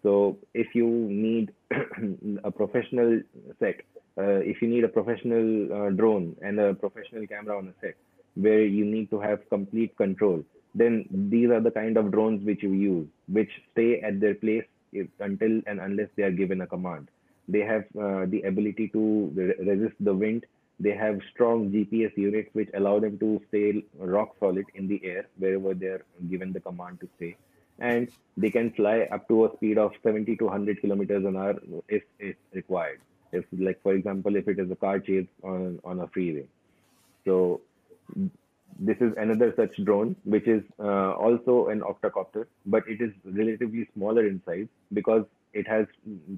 so 0.04 0.38
if 0.54 0.74
you 0.74 0.88
need 0.88 1.52
a 2.44 2.52
professional 2.52 3.22
set 3.60 3.82
uh, 4.18 4.42
if 4.52 4.62
you 4.62 4.68
need 4.68 4.84
a 4.84 4.88
professional 4.88 5.72
uh, 5.74 5.90
drone 5.90 6.36
and 6.42 6.60
a 6.60 6.74
professional 6.74 7.26
camera 7.28 7.58
on 7.58 7.68
a 7.68 7.74
set 7.82 7.96
where 8.36 8.64
you 8.64 8.86
need 8.86 9.10
to 9.10 9.20
have 9.20 9.40
complete 9.50 9.96
control 9.98 10.44
then 10.74 11.06
these 11.30 11.50
are 11.50 11.62
the 11.62 11.72
kind 11.72 11.98
of 11.98 12.12
drones 12.12 12.44
which 12.46 12.64
you 12.64 12.72
use 12.72 13.08
which 13.28 13.52
stay 13.72 14.00
at 14.02 14.20
their 14.20 14.36
place 14.36 14.66
if, 14.94 15.08
until 15.20 15.62
and 15.68 15.80
unless 15.80 16.10
they 16.16 16.24
are 16.24 16.32
given 16.32 16.62
a 16.62 16.68
command. 16.68 17.10
They 17.48 17.60
have 17.60 17.84
uh, 18.00 18.26
the 18.28 18.44
ability 18.46 18.90
to 18.90 19.32
re- 19.34 19.56
resist 19.60 19.96
the 20.00 20.14
wind. 20.14 20.46
They 20.80 20.96
have 20.96 21.20
strong 21.32 21.70
gps 21.72 22.18
units 22.18 22.50
which 22.54 22.70
allow 22.74 23.00
them 23.00 23.20
to 23.20 23.40
stay 23.50 23.84
rock 24.00 24.36
solid 24.40 24.66
in 24.74 24.88
the 24.88 25.00
air 25.04 25.28
wherever 25.38 25.76
they 25.76 25.88
are 25.88 26.04
given 26.30 26.54
the 26.54 26.60
command 26.60 27.00
to 27.02 27.10
stay 27.18 27.38
and 27.82 28.10
they 28.38 28.50
can 28.50 28.72
fly 28.72 29.08
up 29.12 29.28
to 29.28 29.46
a 29.46 29.56
speed 29.56 29.78
of 29.78 29.92
70 30.04 30.36
to 30.38 30.46
100 30.46 30.80
kilometers 30.82 31.26
an 31.26 31.36
hour 31.36 31.56
if 31.88 32.04
if 32.20 32.36
required. 32.54 33.02
If 33.32 33.46
like 33.58 33.82
for 33.82 33.94
example 33.94 34.36
if 34.36 34.48
it 34.48 34.60
is 34.60 34.72
a 34.72 34.76
car 34.76 35.00
chase 35.00 35.28
on 35.44 35.80
on 35.84 36.00
a 36.00 36.08
freeway. 36.08 36.46
So 37.26 37.62
this 38.80 38.98
is 39.00 39.14
another 39.18 39.54
such 39.56 39.76
drone 39.84 40.16
which 40.24 40.48
is 40.48 40.64
uh, 40.80 41.12
also 41.26 41.68
an 41.68 41.82
octocopter 41.82 42.46
but 42.66 42.88
it 42.88 43.02
is 43.02 43.12
relatively 43.26 43.88
smaller 43.94 44.26
in 44.28 44.42
size 44.46 44.68
because 44.94 45.26
it 45.54 45.68
has 45.68 45.86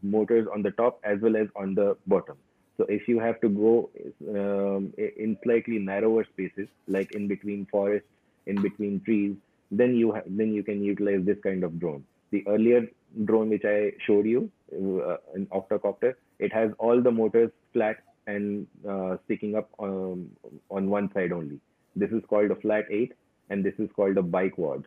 motors 0.02 0.48
on 0.54 0.64
the 0.64 0.72
top 0.72 1.00
as 1.04 1.20
well 1.22 1.38
as 1.38 1.48
on 1.56 1.76
the 1.76 1.96
bottom. 2.08 2.38
So 2.78 2.86
if 2.90 3.08
you 3.08 3.20
have 3.20 3.40
to 3.42 3.50
go 3.50 3.90
um, 4.30 4.94
in 4.98 5.38
slightly 5.44 5.78
narrower 5.78 6.26
spaces 6.34 6.68
like 6.88 7.12
in 7.14 7.28
between 7.28 7.66
forests 7.66 8.08
in 8.46 8.62
between 8.62 9.00
trees 9.02 9.36
then 9.72 9.96
you 9.96 10.12
ha- 10.14 10.28
then 10.28 10.54
you 10.54 10.64
can 10.64 10.84
utilize 10.84 11.26
this 11.26 11.38
kind 11.44 11.64
of 11.64 11.80
drone. 11.80 12.04
The 12.32 12.44
earlier 12.48 12.88
drone 13.26 13.50
which 13.50 13.64
i 13.64 13.92
showed 14.06 14.26
you 14.26 14.50
uh, 14.74 15.18
an 15.36 15.46
octocopter 15.52 16.16
it 16.40 16.52
has 16.52 16.72
all 16.80 17.02
the 17.02 17.12
motors 17.12 17.52
flat 17.74 17.98
and 18.26 18.66
uh, 18.90 19.18
sticking 19.26 19.56
up 19.56 19.70
um, 19.80 20.30
on 20.70 20.90
one 20.90 21.12
side 21.14 21.32
only. 21.32 21.60
This 21.96 22.10
is 22.12 22.24
called 22.28 22.52
a 22.52 22.56
flat 22.56 22.86
8 22.90 23.14
and 23.50 23.64
this 23.64 23.76
is 23.78 23.90
called 23.96 24.18
a 24.18 24.22
biquad 24.24 24.86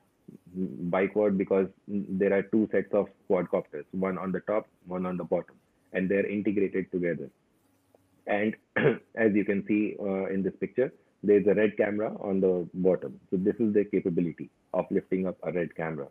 biquad 0.91 1.37
because 1.39 1.69
there 1.87 2.33
are 2.33 2.43
two 2.43 2.69
sets 2.73 2.93
of 2.93 3.07
quadcopters 3.31 3.85
one 3.93 4.19
on 4.19 4.33
the 4.33 4.41
top 4.41 4.67
one 4.87 5.07
on 5.07 5.17
the 5.17 5.25
bottom 5.25 5.55
and 5.93 6.09
they're 6.09 6.27
integrated 6.27 6.91
together. 6.91 7.31
And 8.27 8.57
as 9.15 9.35
you 9.35 9.45
can 9.45 9.65
see 9.69 9.97
uh, 10.01 10.27
in 10.27 10.43
this 10.43 10.55
picture 10.59 10.93
there's 11.23 11.47
a 11.47 11.55
red 11.55 11.77
camera 11.77 12.15
on 12.21 12.41
the 12.41 12.69
bottom. 12.75 13.19
So 13.31 13.37
this 13.37 13.55
is 13.61 13.73
the 13.73 13.85
capability 13.85 14.51
of 14.77 14.87
lifting 14.91 15.27
up 15.27 15.37
a 15.43 15.53
red 15.53 15.75
camera. 15.75 16.07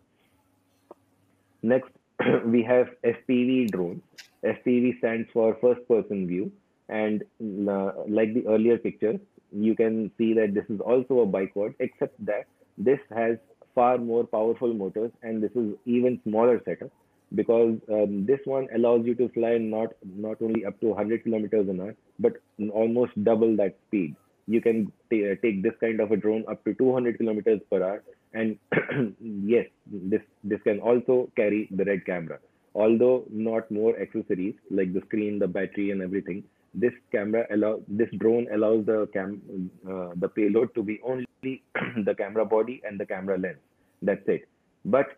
Next 1.61 1.91
we 2.45 2.63
have 2.63 2.87
fpv 3.03 3.71
drones. 3.71 4.01
Fpv 4.43 4.97
stands 4.99 5.29
for 5.33 5.57
first 5.61 5.87
person 5.87 6.27
view. 6.27 6.51
And 6.89 7.23
uh, 7.41 7.91
like 8.07 8.33
the 8.33 8.45
earlier 8.47 8.77
picture, 8.77 9.19
you 9.51 9.75
can 9.75 10.11
see 10.17 10.33
that 10.33 10.53
this 10.53 10.65
is 10.69 10.79
also 10.79 11.21
a 11.21 11.27
biquad, 11.27 11.73
except 11.79 12.13
that 12.25 12.45
this 12.77 12.99
has 13.09 13.37
far 13.73 13.97
more 13.97 14.25
powerful 14.25 14.73
motors 14.73 15.11
and 15.21 15.43
this 15.43 15.51
is 15.55 15.73
even 15.85 16.19
smaller 16.23 16.61
setup 16.65 16.91
because 17.33 17.75
um, 17.91 18.25
this 18.25 18.39
one 18.45 18.67
allows 18.73 19.05
you 19.05 19.15
to 19.15 19.27
fly 19.29 19.57
not 19.57 19.89
not 20.15 20.41
only 20.41 20.65
up 20.65 20.79
to 20.79 20.87
100 20.87 21.23
kilometers 21.23 21.67
an 21.67 21.81
hour 21.81 21.95
but 22.19 22.33
almost 22.71 23.11
double 23.23 23.55
that 23.57 23.75
speed. 23.87 24.15
You 24.47 24.61
can 24.61 24.91
t- 25.09 25.35
take 25.41 25.63
this 25.63 25.73
kind 25.81 25.99
of 25.99 26.11
a 26.11 26.17
drone 26.17 26.45
up 26.47 26.63
to 26.65 26.73
200 26.73 27.17
kilometers 27.17 27.59
per 27.69 27.83
hour 27.83 28.03
and 28.35 28.57
yes 29.53 29.67
this 30.11 30.21
this 30.43 30.61
can 30.63 30.79
also 30.79 31.29
carry 31.35 31.67
the 31.71 31.85
red 31.85 32.05
camera. 32.05 32.39
Although 32.73 33.23
not 33.29 33.71
more 33.71 33.97
accessories 33.99 34.55
like 34.69 34.93
the 34.93 35.01
screen 35.07 35.39
the 35.39 35.47
battery 35.47 35.91
and 35.91 36.01
everything 36.01 36.43
this 36.73 36.95
camera 37.11 37.45
allow 37.51 37.79
this 37.87 38.09
drone 38.19 38.47
allows 38.53 38.85
the 38.85 39.07
cam 39.13 39.41
uh, 39.89 40.09
the 40.23 40.27
payload 40.27 40.73
to 40.75 40.83
be 40.83 40.99
only 41.03 41.63
the 42.09 42.15
camera 42.23 42.45
body 42.45 42.81
and 42.85 42.99
the 42.99 43.05
camera 43.05 43.37
lens. 43.37 43.63
That's 44.01 44.27
it. 44.27 44.47
But 44.83 45.17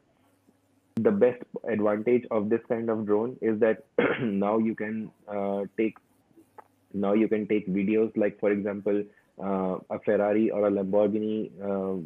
the 0.95 1.11
best 1.11 1.41
advantage 1.69 2.25
of 2.31 2.49
this 2.49 2.61
kind 2.69 2.89
of 2.89 3.05
drone 3.05 3.37
is 3.41 3.59
that 3.59 3.85
now 4.21 4.57
you 4.57 4.75
can 4.75 5.11
uh, 5.27 5.63
take 5.77 5.97
now 6.93 7.13
you 7.13 7.27
can 7.27 7.47
take 7.47 7.67
videos 7.67 8.15
like 8.15 8.39
for 8.39 8.51
example 8.51 9.03
uh, 9.43 9.77
a 9.89 9.99
ferrari 10.05 10.49
or 10.49 10.67
a 10.67 10.71
lamborghini 10.71 11.51
uh, 11.61 11.97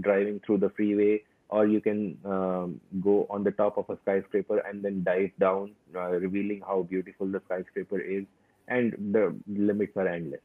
driving 0.00 0.40
through 0.44 0.58
the 0.58 0.70
freeway 0.70 1.22
or 1.50 1.66
you 1.66 1.80
can 1.80 2.18
um, 2.24 2.80
go 3.00 3.26
on 3.30 3.42
the 3.42 3.50
top 3.52 3.78
of 3.78 3.88
a 3.88 3.96
skyscraper 4.02 4.58
and 4.58 4.82
then 4.82 5.02
dive 5.02 5.30
down 5.38 5.72
uh, 5.94 6.10
revealing 6.10 6.60
how 6.66 6.82
beautiful 6.82 7.26
the 7.26 7.40
skyscraper 7.46 8.00
is 8.00 8.24
and 8.68 8.92
the 9.12 9.34
limits 9.46 9.96
are 9.96 10.08
endless 10.08 10.40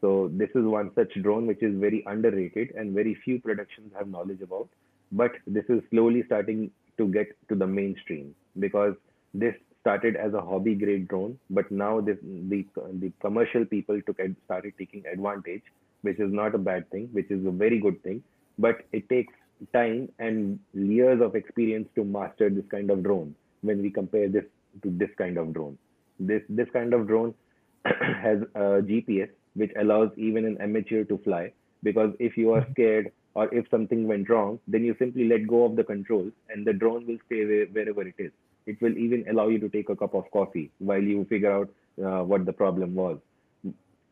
so 0.00 0.30
this 0.34 0.50
is 0.54 0.64
one 0.64 0.90
such 0.94 1.12
drone 1.22 1.46
which 1.46 1.62
is 1.62 1.78
very 1.78 2.02
underrated 2.06 2.72
and 2.76 2.94
very 2.94 3.14
few 3.24 3.40
productions 3.40 3.92
have 3.96 4.08
knowledge 4.08 4.40
about 4.42 4.68
but 5.12 5.32
this 5.46 5.64
is 5.68 5.80
slowly 5.90 6.22
starting 6.26 6.70
to 6.98 7.06
get 7.08 7.28
to 7.48 7.54
the 7.54 7.66
mainstream 7.66 8.34
because 8.58 8.94
this 9.34 9.54
started 9.80 10.16
as 10.16 10.34
a 10.34 10.40
hobby 10.40 10.74
grade 10.74 11.08
drone, 11.08 11.38
but 11.48 11.70
now 11.70 12.00
this, 12.00 12.18
the 12.22 12.64
the 13.00 13.12
commercial 13.20 13.64
people 13.64 14.00
took 14.06 14.18
started 14.44 14.74
taking 14.78 15.04
advantage, 15.12 15.62
which 16.02 16.20
is 16.20 16.32
not 16.32 16.54
a 16.54 16.58
bad 16.58 16.88
thing, 16.90 17.08
which 17.12 17.30
is 17.30 17.44
a 17.46 17.50
very 17.50 17.78
good 17.80 18.02
thing. 18.02 18.22
But 18.60 18.86
it 18.92 19.08
takes 19.08 19.34
time 19.72 20.08
and 20.18 20.58
years 20.74 21.20
of 21.20 21.34
experience 21.34 21.88
to 21.94 22.04
master 22.04 22.50
this 22.50 22.64
kind 22.70 22.90
of 22.90 23.02
drone. 23.02 23.34
When 23.62 23.82
we 23.82 23.90
compare 23.90 24.28
this 24.28 24.44
to 24.82 24.90
this 24.90 25.10
kind 25.18 25.38
of 25.38 25.52
drone, 25.52 25.76
this 26.18 26.42
this 26.48 26.68
kind 26.72 26.94
of 26.94 27.06
drone 27.06 27.34
has 27.84 28.42
a 28.54 28.82
GPS 28.90 29.30
which 29.54 29.72
allows 29.78 30.10
even 30.16 30.44
an 30.44 30.58
amateur 30.60 31.04
to 31.04 31.18
fly 31.24 31.52
because 31.82 32.12
if 32.18 32.36
you 32.36 32.52
are 32.52 32.66
scared 32.72 33.10
or 33.34 33.52
if 33.54 33.68
something 33.70 34.06
went 34.06 34.28
wrong, 34.28 34.58
then 34.66 34.84
you 34.84 34.94
simply 34.98 35.26
let 35.28 35.46
go 35.46 35.64
of 35.64 35.76
the 35.76 35.84
controls 35.84 36.32
and 36.48 36.66
the 36.66 36.72
drone 36.72 37.06
will 37.06 37.18
stay 37.26 37.44
wherever 37.44 38.02
it 38.02 38.14
is. 38.18 38.32
It 38.66 38.80
will 38.80 38.96
even 38.96 39.24
allow 39.30 39.48
you 39.48 39.58
to 39.60 39.68
take 39.68 39.88
a 39.88 39.96
cup 39.96 40.14
of 40.14 40.30
coffee 40.32 40.70
while 40.78 41.02
you 41.02 41.24
figure 41.28 41.52
out 41.52 41.70
uh, 42.04 42.22
what 42.22 42.44
the 42.44 42.52
problem 42.52 42.94
was. 42.94 43.18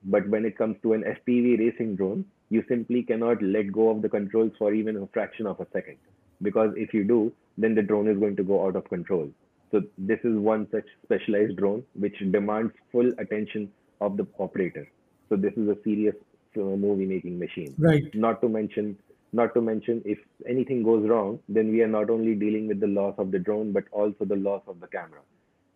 But 0.05 0.29
when 0.29 0.45
it 0.45 0.57
comes 0.57 0.77
to 0.83 0.93
an 0.93 1.03
FPV 1.03 1.59
racing 1.59 1.97
drone, 1.97 2.25
you 2.51 2.65
simply 2.69 3.03
cannot 3.03 3.43
let 3.43 3.73
go 3.73 3.91
of 3.91 4.03
the 4.03 4.09
controls 4.09 4.53
for 4.59 4.73
even 4.73 4.97
a 4.97 5.07
fraction 5.09 5.47
of 5.47 5.61
a 5.61 5.67
second. 5.73 5.97
Because 6.43 6.73
if 6.77 6.95
you 6.95 7.05
do, 7.05 7.33
then 7.57 7.75
the 7.75 7.83
drone 7.83 8.09
is 8.09 8.19
going 8.19 8.37
to 8.37 8.43
go 8.43 8.67
out 8.67 8.77
of 8.77 8.89
control. 8.89 9.31
So 9.71 9.83
this 9.99 10.21
is 10.25 10.39
one 10.39 10.67
such 10.71 10.87
specialized 11.03 11.57
drone 11.57 11.83
which 11.95 12.17
demands 12.31 12.73
full 12.91 13.13
attention 13.19 13.71
of 14.01 14.17
the 14.17 14.27
operator. 14.39 14.89
So 15.29 15.37
this 15.37 15.53
is 15.57 15.69
a 15.69 15.77
serious 15.85 16.15
uh, 16.57 16.61
movie 16.61 17.05
making 17.05 17.39
machine. 17.39 17.75
Right. 17.79 18.05
Not 18.15 18.41
to 18.43 18.49
mention 18.49 18.97
not 19.33 19.55
to 19.55 19.61
mention, 19.61 20.03
if 20.07 20.19
anything 20.49 20.83
goes 20.83 21.07
wrong, 21.09 21.39
then 21.49 21.71
we 21.71 21.83
are 21.83 21.89
not 21.89 22.09
only 22.09 22.35
dealing 22.35 22.67
with 22.67 22.81
the 22.81 22.87
loss 22.87 23.15
of 23.19 23.31
the 23.31 23.39
drone, 23.39 23.73
but 23.73 23.85
also 23.93 24.25
the 24.25 24.37
loss 24.37 24.63
of 24.67 24.81
the 24.81 24.87
camera. 24.87 25.21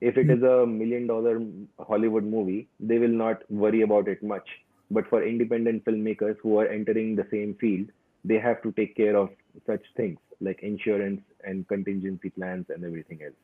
If 0.00 0.16
it 0.16 0.30
is 0.30 0.42
a 0.42 0.66
million 0.66 1.06
dollar 1.06 1.40
Hollywood 1.78 2.24
movie, 2.24 2.68
they 2.80 2.98
will 2.98 3.16
not 3.24 3.48
worry 3.50 3.82
about 3.82 4.08
it 4.08 4.22
much. 4.22 4.48
But 4.92 5.08
for 5.08 5.24
independent 5.24 5.84
filmmakers 5.86 6.36
who 6.42 6.58
are 6.58 6.66
entering 6.66 7.16
the 7.16 7.26
same 7.30 7.54
field, 7.58 7.88
they 8.24 8.38
have 8.38 8.62
to 8.62 8.72
take 8.72 8.94
care 8.94 9.16
of 9.16 9.30
such 9.66 9.82
things 9.96 10.18
like 10.40 10.62
insurance 10.62 11.22
and 11.44 11.66
contingency 11.66 12.28
plans 12.28 12.66
and 12.68 12.84
everything 12.84 13.20
else. 13.26 13.40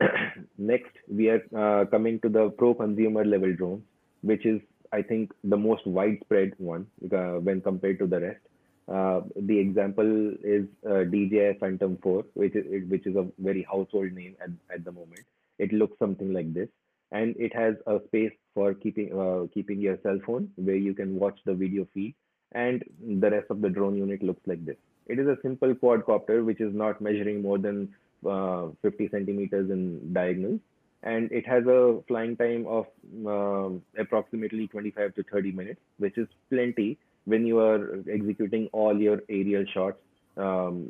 Next, 0.58 0.90
we 1.08 1.28
are 1.28 1.42
uh, 1.56 1.84
coming 1.86 2.18
to 2.20 2.28
the 2.28 2.50
pro 2.50 2.74
consumer 2.74 3.24
level 3.24 3.54
drones, 3.54 3.84
which 4.22 4.44
is 4.44 4.60
I 4.92 5.02
think 5.02 5.32
the 5.44 5.56
most 5.56 5.86
widespread 5.86 6.54
one 6.58 6.86
uh, 7.12 7.38
when 7.46 7.60
compared 7.60 8.00
to 8.00 8.06
the 8.06 8.20
rest. 8.20 8.40
Uh, 8.88 9.20
the 9.36 9.58
example 9.58 10.32
is 10.42 10.66
uh, 10.88 11.04
DJI 11.04 11.58
Phantom 11.60 11.98
4, 12.02 12.24
which 12.34 12.56
is 12.56 12.88
which 12.90 13.06
is 13.06 13.14
a 13.16 13.26
very 13.38 13.62
household 13.70 14.12
name 14.12 14.34
at, 14.42 14.50
at 14.74 14.84
the 14.84 14.92
moment. 14.92 15.24
It 15.58 15.72
looks 15.72 15.98
something 15.98 16.32
like 16.32 16.52
this, 16.54 16.68
and 17.12 17.34
it 17.38 17.54
has 17.54 17.74
a 17.86 18.00
space 18.06 18.32
for 18.54 18.74
keeping 18.74 19.18
uh, 19.18 19.46
keeping 19.52 19.80
your 19.80 19.98
cell 20.02 20.18
phone 20.26 20.50
where 20.56 20.76
you 20.76 20.94
can 20.94 21.18
watch 21.18 21.38
the 21.44 21.54
video 21.54 21.86
feed, 21.94 22.14
and 22.52 22.84
the 23.20 23.30
rest 23.30 23.46
of 23.50 23.60
the 23.60 23.68
drone 23.68 23.96
unit 23.96 24.22
looks 24.22 24.42
like 24.46 24.64
this. 24.64 24.76
It 25.06 25.18
is 25.18 25.26
a 25.26 25.38
simple 25.42 25.74
quadcopter 25.74 26.44
which 26.44 26.60
is 26.60 26.74
not 26.74 27.00
measuring 27.00 27.42
more 27.42 27.58
than 27.58 27.94
uh, 28.28 28.68
50 28.82 29.08
centimeters 29.10 29.70
in 29.70 30.12
diagonal, 30.12 30.58
and 31.02 31.30
it 31.32 31.46
has 31.46 31.64
a 31.66 32.00
flying 32.08 32.36
time 32.36 32.66
of 32.66 32.86
um, 33.26 33.82
approximately 33.98 34.66
25 34.66 35.14
to 35.14 35.22
30 35.32 35.52
minutes, 35.52 35.80
which 35.98 36.18
is 36.18 36.28
plenty 36.50 36.98
when 37.24 37.46
you 37.46 37.58
are 37.58 38.00
executing 38.12 38.68
all 38.72 38.98
your 38.98 39.20
aerial 39.28 39.64
shots 39.72 39.98
um, 40.36 40.88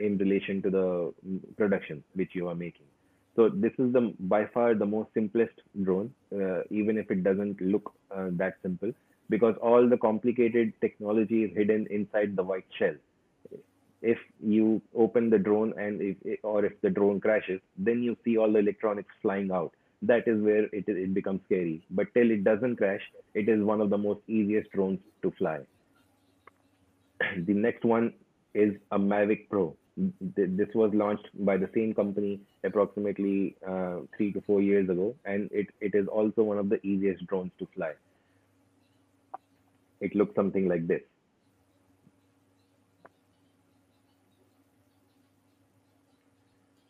in 0.00 0.18
relation 0.18 0.62
to 0.62 0.70
the 0.70 1.14
production 1.56 2.02
which 2.14 2.30
you 2.34 2.48
are 2.48 2.54
making. 2.54 2.86
So 3.34 3.48
this 3.48 3.72
is 3.78 3.92
the 3.92 4.14
by 4.20 4.46
far 4.46 4.74
the 4.74 4.86
most 4.86 5.12
simplest 5.14 5.54
drone, 5.82 6.12
uh, 6.34 6.62
even 6.70 6.98
if 6.98 7.10
it 7.10 7.24
doesn't 7.24 7.60
look 7.60 7.92
uh, 8.14 8.28
that 8.32 8.56
simple, 8.62 8.92
because 9.30 9.54
all 9.62 9.88
the 9.88 9.96
complicated 9.96 10.72
technology 10.82 11.44
is 11.44 11.56
hidden 11.56 11.86
inside 11.90 12.36
the 12.36 12.42
white 12.42 12.66
shell. 12.78 12.94
If 14.02 14.18
you 14.42 14.82
open 14.94 15.30
the 15.30 15.38
drone 15.38 15.72
and 15.78 16.02
if 16.02 16.38
or 16.42 16.64
if 16.64 16.78
the 16.82 16.90
drone 16.90 17.20
crashes 17.20 17.60
then 17.78 18.02
you 18.02 18.16
see 18.24 18.36
all 18.36 18.52
the 18.52 18.58
electronics 18.58 19.14
flying 19.22 19.50
out. 19.50 19.72
That 20.02 20.26
is 20.26 20.42
where 20.42 20.64
it, 20.64 20.84
it 20.88 21.14
becomes 21.14 21.40
scary. 21.46 21.86
But 21.90 22.12
till 22.12 22.30
it 22.32 22.42
doesn't 22.44 22.76
crash 22.76 23.02
it 23.34 23.48
is 23.48 23.62
one 23.62 23.80
of 23.80 23.88
the 23.90 23.98
most 23.98 24.20
easiest 24.26 24.70
drones 24.72 24.98
to 25.22 25.30
fly. 25.38 25.60
The 27.46 27.54
next 27.54 27.84
one 27.84 28.12
is 28.52 28.74
a 28.90 28.98
mavic 28.98 29.48
pro 29.48 29.76
this 29.96 30.68
was 30.74 30.90
launched 30.94 31.28
by 31.44 31.56
the 31.56 31.68
same 31.74 31.92
company 31.94 32.40
approximately 32.64 33.54
uh, 33.68 33.98
three 34.16 34.32
to 34.32 34.40
four 34.42 34.62
years 34.62 34.88
ago 34.88 35.14
and 35.24 35.50
it, 35.52 35.66
it 35.80 35.94
is 35.94 36.06
also 36.08 36.42
one 36.42 36.58
of 36.58 36.68
the 36.68 36.84
easiest 36.86 37.26
drones 37.26 37.52
to 37.58 37.68
fly 37.74 37.92
it 40.00 40.14
looks 40.14 40.34
something 40.34 40.66
like 40.68 40.86
this 40.86 41.02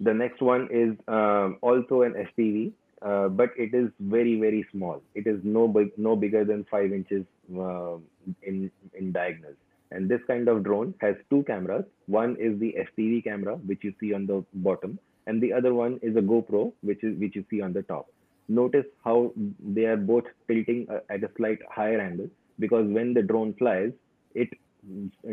The 0.02 0.12
next 0.12 0.42
one 0.42 0.68
is 0.72 0.96
um, 1.06 1.58
also 1.60 2.02
an 2.02 2.14
FPV, 2.14 2.72
uh, 3.02 3.28
but 3.28 3.50
it 3.56 3.72
is 3.72 3.88
very 4.00 4.40
very 4.40 4.66
small. 4.72 5.00
It 5.14 5.28
is 5.28 5.38
no 5.44 5.68
big, 5.68 5.96
no 5.96 6.16
bigger 6.16 6.44
than 6.44 6.66
five 6.68 6.92
inches 6.92 7.24
uh, 7.56 7.98
in 8.42 8.68
in 8.94 9.12
diagonal. 9.12 9.52
And 9.94 10.08
this 10.08 10.20
kind 10.26 10.48
of 10.48 10.64
drone 10.64 10.94
has 11.00 11.14
two 11.30 11.42
cameras. 11.44 11.84
One 12.06 12.36
is 12.36 12.58
the 12.58 12.74
FPV 12.86 13.24
camera, 13.24 13.56
which 13.56 13.84
you 13.84 13.94
see 14.00 14.12
on 14.14 14.26
the 14.26 14.44
bottom, 14.54 14.98
and 15.26 15.40
the 15.40 15.52
other 15.52 15.74
one 15.74 15.98
is 16.02 16.16
a 16.16 16.20
GoPro, 16.20 16.72
which 16.82 17.04
is 17.04 17.18
which 17.18 17.36
you 17.36 17.44
see 17.50 17.60
on 17.60 17.72
the 17.72 17.82
top. 17.82 18.06
Notice 18.48 18.86
how 19.04 19.32
they 19.76 19.84
are 19.84 19.96
both 19.96 20.24
tilting 20.48 20.86
uh, 20.90 21.00
at 21.10 21.22
a 21.22 21.30
slight 21.36 21.58
higher 21.70 22.00
angle 22.00 22.28
because 22.58 22.86
when 22.86 23.14
the 23.14 23.22
drone 23.22 23.54
flies, 23.54 23.92
it, 24.34 24.48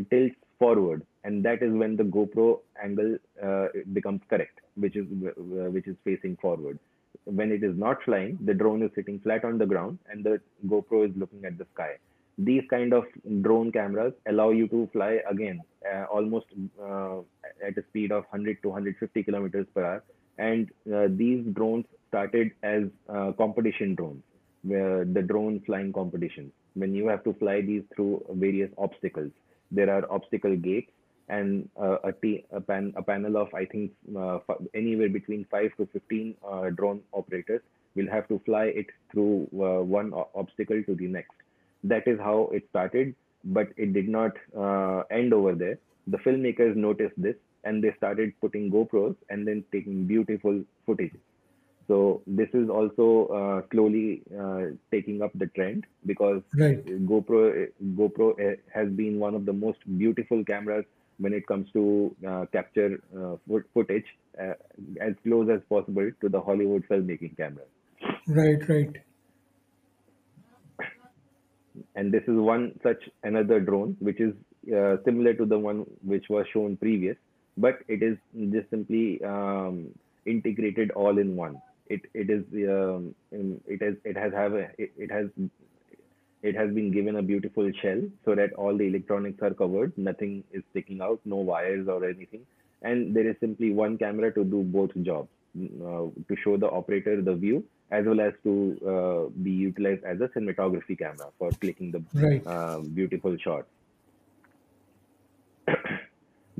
tilts 0.09 0.35
forward 0.59 1.05
and 1.23 1.43
that 1.43 1.61
is 1.61 1.73
when 1.73 1.95
the 1.95 2.03
GoPro 2.03 2.59
angle 2.83 3.17
uh, 3.43 3.67
becomes 3.93 4.21
correct, 4.29 4.59
which 4.75 4.95
is 4.95 5.05
uh, 5.25 5.69
which 5.75 5.87
is 5.87 5.95
facing 6.03 6.37
forward. 6.37 6.79
When 7.25 7.51
it 7.51 7.63
is 7.63 7.77
not 7.77 8.03
flying, 8.03 8.37
the 8.45 8.53
drone 8.53 8.83
is 8.83 8.91
sitting 8.95 9.19
flat 9.19 9.43
on 9.43 9.57
the 9.57 9.65
ground, 9.65 9.99
and 10.09 10.23
the 10.23 10.39
GoPro 10.67 11.09
is 11.09 11.15
looking 11.17 11.45
at 11.45 11.57
the 11.57 11.65
sky. 11.73 11.97
These 12.39 12.63
kind 12.69 12.93
of 12.93 13.03
drone 13.41 13.71
cameras 13.71 14.13
allow 14.27 14.51
you 14.51 14.67
to 14.69 14.89
fly 14.93 15.19
again 15.29 15.61
uh, 15.85 16.05
almost 16.05 16.45
uh, 16.81 17.19
at 17.65 17.77
a 17.77 17.83
speed 17.89 18.11
of 18.11 18.23
100 18.29 18.61
to 18.63 18.69
150 18.69 19.23
kilometers 19.23 19.67
per 19.73 19.83
hour. 19.83 20.03
And 20.37 20.69
uh, 20.93 21.07
these 21.09 21.43
drones 21.53 21.85
started 22.07 22.51
as 22.63 22.83
uh, 23.09 23.33
competition 23.33 23.95
drones, 23.95 24.23
where 24.63 25.03
the 25.05 25.21
drone 25.21 25.61
flying 25.65 25.91
competitions. 25.93 26.51
When 26.75 26.93
you 26.95 27.07
have 27.09 27.23
to 27.25 27.33
fly 27.33 27.61
these 27.61 27.83
through 27.93 28.23
various 28.31 28.71
obstacles, 28.77 29.31
there 29.71 29.89
are 29.89 30.09
obstacle 30.11 30.55
gates 30.55 30.91
and 31.27 31.69
uh, 31.79 31.97
a, 32.05 32.13
t- 32.13 32.45
a, 32.51 32.61
pan- 32.61 32.93
a 32.95 33.03
panel 33.03 33.37
of 33.37 33.53
I 33.53 33.65
think 33.65 33.91
uh, 34.15 34.37
f- 34.37 34.61
anywhere 34.73 35.09
between 35.09 35.45
five 35.51 35.71
to 35.77 35.87
fifteen 35.93 36.35
uh, 36.49 36.69
drone 36.71 37.01
operators 37.13 37.61
we'll 37.95 38.09
have 38.09 38.27
to 38.29 38.41
fly 38.45 38.65
it 38.65 38.87
through 39.11 39.47
one 39.51 40.13
o- 40.13 40.29
obstacle 40.35 40.81
to 40.83 40.95
the 40.95 41.07
next. 41.07 41.33
That 41.83 42.07
is 42.07 42.19
how 42.19 42.49
it 42.53 42.63
started, 42.69 43.15
but 43.43 43.69
it 43.77 43.93
did 43.93 44.09
not 44.09 44.31
uh, 44.57 45.03
end 45.11 45.33
over 45.33 45.53
there. 45.55 45.79
The 46.07 46.17
filmmakers 46.17 46.75
noticed 46.75 47.15
this 47.17 47.35
and 47.63 47.83
they 47.83 47.93
started 47.97 48.33
putting 48.41 48.71
GoPros 48.71 49.15
and 49.29 49.47
then 49.47 49.63
taking 49.71 50.05
beautiful 50.05 50.63
footage. 50.85 51.13
So 51.87 52.21
this 52.27 52.49
is 52.53 52.69
also 52.69 53.27
uh, 53.33 53.67
slowly 53.71 54.21
uh, 54.39 54.75
taking 54.91 55.21
up 55.23 55.31
the 55.33 55.47
trend 55.47 55.85
because 56.05 56.43
Right. 56.55 56.85
GoPro 56.85 57.67
GoPro 57.95 58.27
uh, 58.39 58.55
has 58.73 58.89
been 58.89 59.19
one 59.19 59.33
of 59.33 59.45
the 59.45 59.53
most 59.53 59.79
beautiful 59.97 60.43
cameras 60.45 60.85
when 61.17 61.33
it 61.33 61.47
comes 61.47 61.69
to 61.73 62.15
uh, 62.27 62.45
capture 62.51 63.01
uh, 63.17 63.35
footage 63.73 64.05
uh, 64.39 64.53
as 65.01 65.13
close 65.23 65.49
as 65.49 65.61
possible 65.67 66.11
to 66.21 66.29
the 66.29 66.39
Hollywood 66.39 66.83
filmmaking 66.89 67.35
cameras. 67.37 67.67
Right. 68.27 68.69
Right. 68.69 68.97
And 71.95 72.11
this 72.11 72.23
is 72.23 72.37
one 72.37 72.79
such 72.83 73.01
another 73.23 73.59
drone 73.59 73.95
which 73.99 74.19
is 74.19 74.33
uh, 74.75 74.97
similar 75.05 75.33
to 75.33 75.45
the 75.45 75.57
one 75.57 75.85
which 76.03 76.25
was 76.29 76.45
shown 76.53 76.77
previous, 76.77 77.17
but 77.57 77.79
it 77.87 78.03
is 78.03 78.17
just 78.51 78.69
simply 78.69 79.21
um, 79.23 79.89
integrated 80.25 80.91
all 80.91 81.17
in 81.17 81.35
one. 81.35 81.61
It 81.87 82.01
it 82.13 82.29
is 82.29 82.43
um, 82.69 83.15
it 83.31 83.81
has 83.81 83.95
it 84.03 84.17
has 84.17 84.31
have 84.33 84.53
a, 84.53 84.67
it, 84.77 84.91
it 84.97 85.11
has 85.11 85.27
it 86.43 86.55
has 86.55 86.71
been 86.73 86.91
given 86.91 87.15
a 87.17 87.21
beautiful 87.21 87.71
shell 87.81 88.01
so 88.25 88.35
that 88.35 88.53
all 88.53 88.77
the 88.77 88.87
electronics 88.87 89.41
are 89.41 89.53
covered. 89.53 89.97
Nothing 89.97 90.43
is 90.53 90.63
sticking 90.71 91.01
out 91.01 91.19
no 91.25 91.37
wires 91.37 91.87
or 91.87 92.05
anything. 92.05 92.41
And 92.81 93.13
there 93.15 93.27
is 93.27 93.35
simply 93.41 93.71
one 93.71 93.97
camera 93.97 94.33
to 94.33 94.43
do 94.45 94.63
both 94.63 94.91
jobs 95.03 95.29
to 95.55 96.35
show 96.43 96.57
the 96.57 96.69
operator 96.69 97.21
the 97.21 97.33
view 97.35 97.63
as 97.91 98.05
well 98.05 98.21
as 98.21 98.33
to 98.43 98.53
uh, 98.87 99.29
be 99.43 99.51
utilized 99.51 100.03
as 100.03 100.21
a 100.21 100.27
cinematography 100.27 100.97
camera 100.97 101.29
for 101.39 101.49
clicking 101.59 101.91
the 101.91 102.03
Right. 102.13 102.45
uh, 102.45 102.79
beautiful 102.79 103.35
shots 103.37 103.67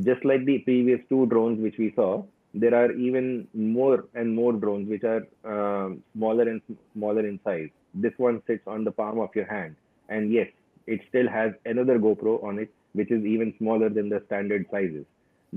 just 0.04 0.24
like 0.26 0.46
the 0.46 0.60
previous 0.60 1.00
two 1.10 1.26
drones 1.28 1.60
which 1.62 1.78
we 1.78 1.92
saw 1.96 2.24
there 2.54 2.74
are 2.74 2.92
even 2.94 3.48
more 3.54 4.06
and 4.16 4.34
more 4.34 4.54
drones 4.54 4.90
which 4.90 5.04
are 5.04 5.28
um, 5.46 6.04
smaller 6.16 6.50
and 6.50 6.62
smaller 6.94 7.26
in 7.28 7.40
size. 7.44 7.70
This 7.94 8.14
one 8.18 8.42
sits 8.48 8.64
on 8.66 8.84
the 8.84 8.92
palm 8.92 9.20
of 9.20 9.30
your 9.36 9.46
hand. 9.46 9.76
And 10.10 10.32
yes 10.34 10.48
it 10.88 11.02
still 11.10 11.28
has 11.30 11.52
another 11.66 12.00
gopro 12.00 12.44
on 12.44 12.58
it 12.58 12.74
which 12.94 13.12
is 13.12 13.24
even 13.24 13.54
smaller 13.60 13.90
than 13.90 14.10
the 14.10 14.24
standard 14.26 14.66
sizes 14.72 15.06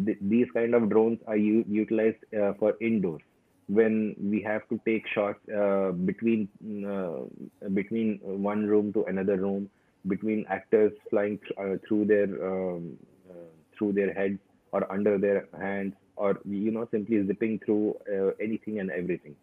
Th- 0.04 0.18
these 0.20 0.46
kind 0.54 0.74
of 0.74 0.88
drones 0.90 1.18
are 1.26 1.36
u- 1.36 1.64
utilized 1.68 2.22
uh, 2.38 2.52
for 2.58 2.74
indoors. 2.80 3.22
When 3.68 4.14
we 4.20 4.42
have 4.42 4.68
to 4.68 4.80
take 4.86 5.06
shots 5.08 5.38
uh, 5.48 5.92
between 5.92 6.48
uh, 6.86 7.24
between 7.72 8.18
one 8.22 8.66
room 8.66 8.92
to 8.94 9.04
another 9.04 9.36
room 9.36 9.68
between 10.08 10.44
actors 10.48 10.92
flying 11.10 11.38
th- 11.38 11.52
uh, 11.58 11.76
through 11.86 12.06
their 12.06 12.26
um, 12.50 12.96
uh, 13.30 13.48
through 13.78 13.92
their 13.92 14.12
heads 14.12 14.38
or 14.72 14.90
under 14.92 15.18
their 15.18 15.46
hands 15.58 15.94
or 16.16 16.38
you 16.44 16.70
know 16.70 16.86
simply 16.90 17.24
zipping 17.26 17.58
through 17.64 17.94
uh, 18.12 18.30
anything 18.40 18.80
and 18.80 18.90
everything. 18.90 19.34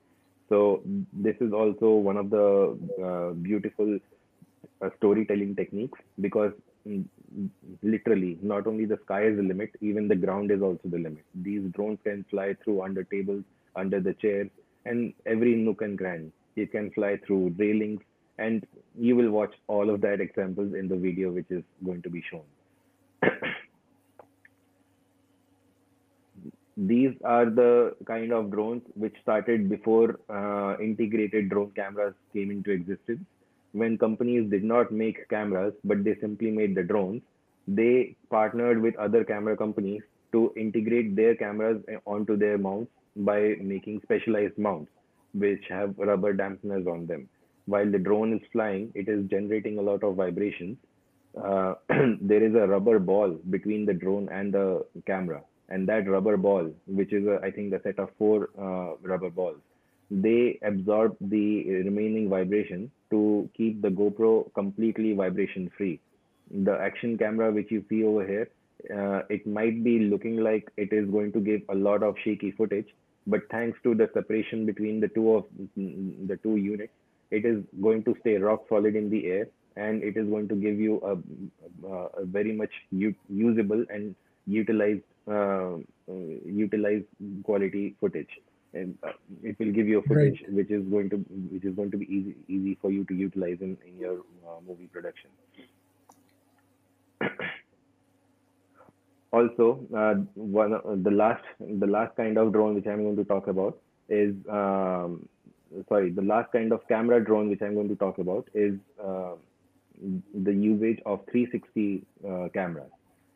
So 0.49 0.81
this 1.13 1.35
is 1.39 1.53
also 1.53 1.89
one 1.91 2.17
of 2.17 2.29
the 2.29 3.33
beautiful 3.41 3.99
storytelling 4.97 5.55
techniques 5.55 5.99
because 6.19 6.51
Mm, 6.87 7.03
mm, 7.37 7.49
mm, 7.67 7.77
literally 7.83 8.37
not 8.41 8.65
only 8.65 8.85
the 8.85 8.97
sky 9.03 9.23
is 9.23 9.35
the 9.35 9.43
limit 9.43 9.71
even 9.81 10.07
the 10.07 10.15
ground 10.15 10.49
is 10.49 10.61
also 10.61 10.81
the 10.85 10.97
limit. 10.97 11.25
These 11.35 11.71
drones 11.73 11.99
can 12.03 12.25
fly 12.29 12.55
through 12.63 12.81
under 12.83 13.03
tables 13.03 13.43
under 13.75 13.99
the 13.99 14.13
chairs 14.13 14.49
and 14.85 15.13
every 15.25 15.55
nook 15.55 15.81
and 15.81 15.97
cranny. 15.97 16.31
It 16.55 16.71
can 16.71 16.89
fly 16.91 17.17
through 17.25 17.55
railings 17.57 17.99
and 18.37 18.65
you 18.97 19.15
will 19.17 19.29
watch 19.29 19.53
all 19.67 19.89
of 19.89 19.99
that 20.01 20.21
examples 20.21 20.73
in 20.73 20.87
the 20.87 20.95
video 20.95 21.31
which 21.31 21.49
is 21.49 21.63
going 21.85 22.01
to 22.03 22.09
be 22.09 22.23
shown. 22.31 22.43
These 26.77 27.11
are 27.25 27.45
the 27.45 27.97
kind 28.07 28.31
of 28.31 28.51
drones 28.51 28.83
which 28.95 29.15
started 29.21 29.69
before 29.69 30.17
uh, 30.29 30.77
integrated 30.81 31.49
drone 31.49 31.71
cameras 31.71 32.13
came 32.31 32.51
into 32.51 32.71
existence. 32.71 33.25
When 33.71 33.97
companies 33.97 34.49
did 34.49 34.63
not 34.63 34.91
make 34.91 35.27
cameras, 35.29 35.73
but 35.83 36.03
they 36.03 36.15
simply 36.21 36.51
made 36.51 36.75
the 36.75 36.83
drones, 36.83 37.21
they 37.67 38.15
partnered 38.29 38.81
with 38.81 38.95
other 38.95 39.23
camera 39.23 39.55
companies 39.55 40.01
to 40.31 40.51
integrate 40.55 41.15
their 41.15 41.35
cameras 41.35 41.81
onto 42.05 42.37
their 42.37 42.57
mounts 42.57 42.91
by 43.15 43.55
making 43.61 44.01
specialized 44.01 44.57
mounts, 44.57 44.91
which 45.33 45.63
have 45.69 45.93
rubber 45.97 46.33
dampeners 46.33 46.87
on 46.87 47.05
them. 47.05 47.29
While 47.65 47.91
the 47.91 47.99
drone 47.99 48.33
is 48.33 48.41
flying, 48.51 48.91
it 48.95 49.07
is 49.07 49.29
generating 49.29 49.77
a 49.77 49.81
lot 49.81 50.03
of 50.03 50.15
vibrations. 50.15 50.77
Uh, 51.39 51.75
there 52.21 52.43
is 52.43 52.55
a 52.55 52.67
rubber 52.67 52.97
ball 52.97 53.37
between 53.49 53.85
the 53.85 53.93
drone 53.93 54.29
and 54.29 54.51
the 54.51 54.85
camera 55.05 55.43
and 55.69 55.87
that 55.87 56.09
rubber 56.09 56.37
ball, 56.37 56.71
which 56.87 57.13
is 57.13 57.25
a, 57.27 57.39
I 57.43 57.51
think 57.51 57.73
a 57.73 57.81
set 57.81 57.99
of 57.99 58.09
four 58.17 58.49
uh, 58.59 58.95
rubber 59.07 59.29
balls, 59.29 59.59
they 60.11 60.59
absorb 60.63 61.15
the 61.21 61.69
remaining 61.83 62.29
vibration 62.29 62.91
to 63.11 63.49
keep 63.55 63.81
the 63.81 63.89
GoPro 63.89 64.53
completely 64.53 65.13
vibration 65.13 65.71
free. 65.77 65.99
The 66.51 66.77
action 66.79 67.17
camera 67.17 67.51
which 67.51 67.69
you 67.69 67.83
see 67.89 68.03
over 68.03 68.25
here, 68.25 68.49
uh, 68.95 69.21
it 69.29 69.45
might 69.45 69.83
be 69.83 69.99
looking 69.99 70.37
like 70.37 70.71
it 70.77 70.91
is 70.91 71.09
going 71.09 71.31
to 71.33 71.39
give 71.39 71.61
a 71.69 71.75
lot 71.75 72.01
of 72.01 72.15
shaky 72.23 72.51
footage, 72.51 72.87
but 73.27 73.41
thanks 73.51 73.77
to 73.83 73.93
the 73.93 74.09
separation 74.13 74.65
between 74.65 74.99
the 74.99 75.09
two 75.09 75.35
of 75.35 75.45
the 75.75 76.37
two 76.41 76.55
units, 76.55 76.93
it 77.29 77.45
is 77.45 77.63
going 77.81 78.03
to 78.03 78.15
stay 78.21 78.37
rock 78.37 78.63
solid 78.67 78.95
in 78.95 79.09
the 79.09 79.27
air 79.27 79.47
and 79.75 80.01
it 80.03 80.17
is 80.17 80.27
going 80.27 80.47
to 80.47 80.55
give 80.55 80.79
you 80.79 80.99
a, 81.01 81.87
a, 81.87 82.25
very 82.25 82.51
much 82.51 82.71
usable 82.91 83.85
and 83.89 84.15
utilized 84.47 85.03
uh, 85.29 85.75
uh, 86.09 86.13
utilized 86.43 87.05
quality 87.43 87.95
footage 87.99 88.29
and 88.73 88.97
uh, 89.03 89.11
it 89.43 89.57
will 89.59 89.71
give 89.71 89.87
you 89.87 89.99
a 89.99 90.03
footage 90.03 90.43
which 90.49 90.69
is 90.69 90.83
going 90.85 91.09
to 91.09 91.17
which 91.51 91.65
is 91.65 91.75
going 91.75 91.91
to 91.91 91.97
be 91.97 92.05
easy 92.05 92.35
easy 92.47 92.77
for 92.81 92.91
you 92.91 93.03
to 93.05 93.13
utilize 93.13 93.57
in, 93.61 93.77
in 93.85 93.97
your 93.99 94.19
uh, 94.47 94.59
movie 94.67 94.87
production. 94.87 95.29
Also 99.31 99.79
uh, 99.95 100.15
one 100.35 100.73
uh, 100.73 100.79
the 101.03 101.11
last 101.11 101.43
the 101.59 101.87
last 101.87 102.15
kind 102.15 102.37
of 102.37 102.51
drone 102.51 102.73
which 102.75 102.87
i'm 102.87 103.03
going 103.03 103.15
to 103.15 103.23
talk 103.23 103.47
about 103.47 103.77
is 104.09 104.33
um, 104.49 105.27
sorry 105.87 106.09
the 106.09 106.21
last 106.21 106.51
kind 106.51 106.71
of 106.73 106.87
camera 106.87 107.23
drone 107.23 107.49
which 107.49 107.61
i'm 107.61 107.75
going 107.75 107.89
to 107.89 107.95
talk 107.95 108.17
about 108.17 108.47
is 108.55 108.73
uh, 109.03 109.33
the 110.33 110.53
usage 110.53 110.99
of 111.05 111.21
360 111.31 112.03
uh, 112.27 112.47
cameras. 112.53 112.89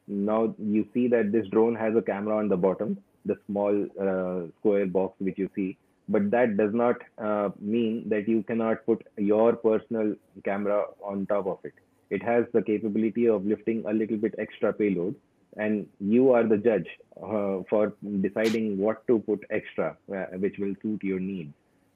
Now 0.08 0.54
you 0.58 0.88
see 0.93 1.08
that 1.10 1.32
this 1.32 1.48
drone 1.48 1.76
has 1.76 1.96
a 1.96 2.02
camera 2.02 2.38
on 2.38 2.50
the 2.50 2.58
bottom 2.58 2.98
the 3.26 3.38
small 3.48 3.88
uh, 4.02 4.48
square 4.60 4.86
box 4.86 5.16
which 5.20 5.38
you 5.38 5.50
see. 5.56 5.78
But 6.10 6.32
that 6.32 6.58
does 6.58 6.74
not 6.74 6.98
uh, 7.18 7.50
mean 7.60 8.10
that 8.10 8.28
you 8.28 8.44
cannot 8.44 8.86
put 8.86 9.06
your 9.18 9.56
personal 9.56 10.16
camera 10.44 10.86
on 11.02 11.26
top 11.28 11.48
of 11.48 11.60
it. 11.64 11.74
It 12.10 12.22
has 12.24 12.46
the 12.54 12.62
capability 12.62 13.28
of 13.28 13.46
lifting 13.46 13.84
a 13.88 13.94
little 13.94 14.18
bit 14.18 14.36
extra 14.38 14.74
payload 14.74 15.16
and 15.56 15.88
you 16.00 16.32
are 16.32 16.44
the 16.44 16.58
judge 16.58 16.88
uh, 17.18 17.60
for 17.70 17.94
deciding 18.22 18.78
what 18.78 19.06
to 19.08 19.20
put 19.20 19.44
extra 19.50 19.96
uh, 20.14 20.26
which 20.38 20.58
will 20.58 20.74
suit 20.82 21.02
your 21.04 21.20
needs 21.20 21.54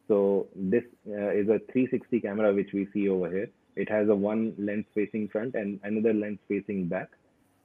so 0.07 0.47
this 0.55 0.83
uh, 1.07 1.31
is 1.31 1.49
a 1.49 1.59
360 1.71 2.21
camera 2.21 2.53
which 2.53 2.71
we 2.73 2.87
see 2.93 3.09
over 3.09 3.29
here. 3.29 3.49
It 3.75 3.89
has 3.89 4.09
a 4.09 4.15
one 4.15 4.53
lens 4.57 4.85
facing 4.95 5.27
front 5.27 5.55
and 5.55 5.79
another 5.83 6.13
lens 6.13 6.39
facing 6.47 6.87
back 6.87 7.09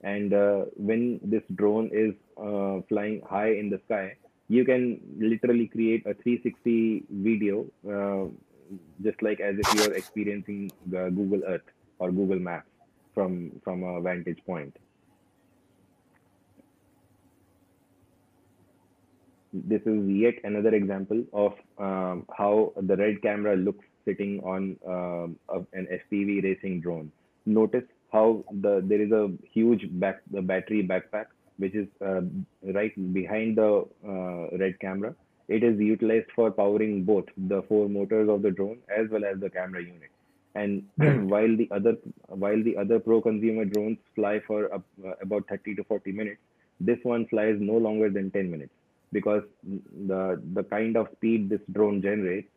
and 0.02 0.34
uh, 0.34 0.64
when 0.76 1.20
this 1.22 1.42
drone 1.54 1.90
is 1.92 2.14
uh, 2.38 2.80
flying 2.88 3.22
high 3.28 3.52
in 3.52 3.70
the 3.70 3.80
sky 3.86 4.16
you 4.48 4.64
can 4.64 5.00
literally 5.18 5.66
create 5.66 6.04
a 6.06 6.14
360 6.14 7.04
video 7.10 7.64
uh, 7.88 8.26
just 9.02 9.22
like 9.22 9.40
as 9.40 9.54
if 9.58 9.74
you 9.74 9.82
are 9.90 9.94
experiencing 9.94 10.70
google 10.90 11.42
earth 11.46 11.68
or 11.98 12.10
google 12.10 12.38
maps 12.38 12.72
from 13.14 13.60
from 13.64 13.82
a 13.82 14.00
vantage 14.00 14.38
point. 14.46 14.76
This 19.52 19.82
is 19.82 20.08
yet 20.08 20.34
another 20.44 20.74
example 20.74 21.24
of 21.32 21.52
um, 21.78 22.26
how 22.36 22.72
the 22.76 22.96
red 22.96 23.20
camera 23.22 23.54
looks 23.54 23.84
sitting 24.06 24.40
on 24.40 24.76
um, 24.86 25.36
an 25.74 25.86
fpv 25.98 26.42
racing 26.42 26.80
drone. 26.80 27.12
Notice 27.44 27.84
how 28.12 28.44
the 28.60 28.82
there 28.86 29.00
is 29.00 29.12
a 29.12 29.30
huge 29.52 29.84
back 30.04 30.20
the 30.30 30.42
battery 30.42 30.86
backpack 30.86 31.26
which 31.58 31.74
is 31.74 31.88
uh, 32.04 32.22
right 32.78 32.94
behind 33.12 33.56
the 33.56 33.86
uh, 34.06 34.56
red 34.58 34.78
camera. 34.80 35.14
It 35.48 35.62
is 35.62 35.78
utilized 35.78 36.30
for 36.34 36.50
powering 36.50 37.04
both 37.04 37.26
the 37.36 37.62
four 37.68 37.88
motors 37.88 38.28
of 38.28 38.42
the 38.42 38.50
drone 38.50 38.78
as 38.88 39.08
well 39.10 39.24
as 39.24 39.38
the 39.40 39.50
camera 39.50 39.82
unit. 39.82 40.10
And 40.54 40.84
while 41.30 41.56
the 41.56 41.68
other 41.70 41.96
while 42.28 42.62
the 42.62 42.76
other 42.76 42.98
pro 43.00 43.20
consumer 43.20 43.64
drones 43.64 43.98
fly 44.14 44.40
for 44.46 44.72
up, 44.72 44.84
uh, 45.06 45.12
about 45.20 45.48
30 45.48 45.74
to 45.76 45.84
40 45.84 46.12
minutes 46.12 46.40
this 46.80 46.98
one 47.02 47.26
flies 47.26 47.56
no 47.60 47.76
longer 47.76 48.10
than 48.10 48.30
10 48.30 48.50
minutes 48.50 48.72
because 49.12 49.42
the 50.08 50.40
the 50.54 50.64
kind 50.64 50.96
of 50.96 51.08
speed 51.16 51.48
this 51.48 51.60
drone 51.72 52.02
generates 52.02 52.48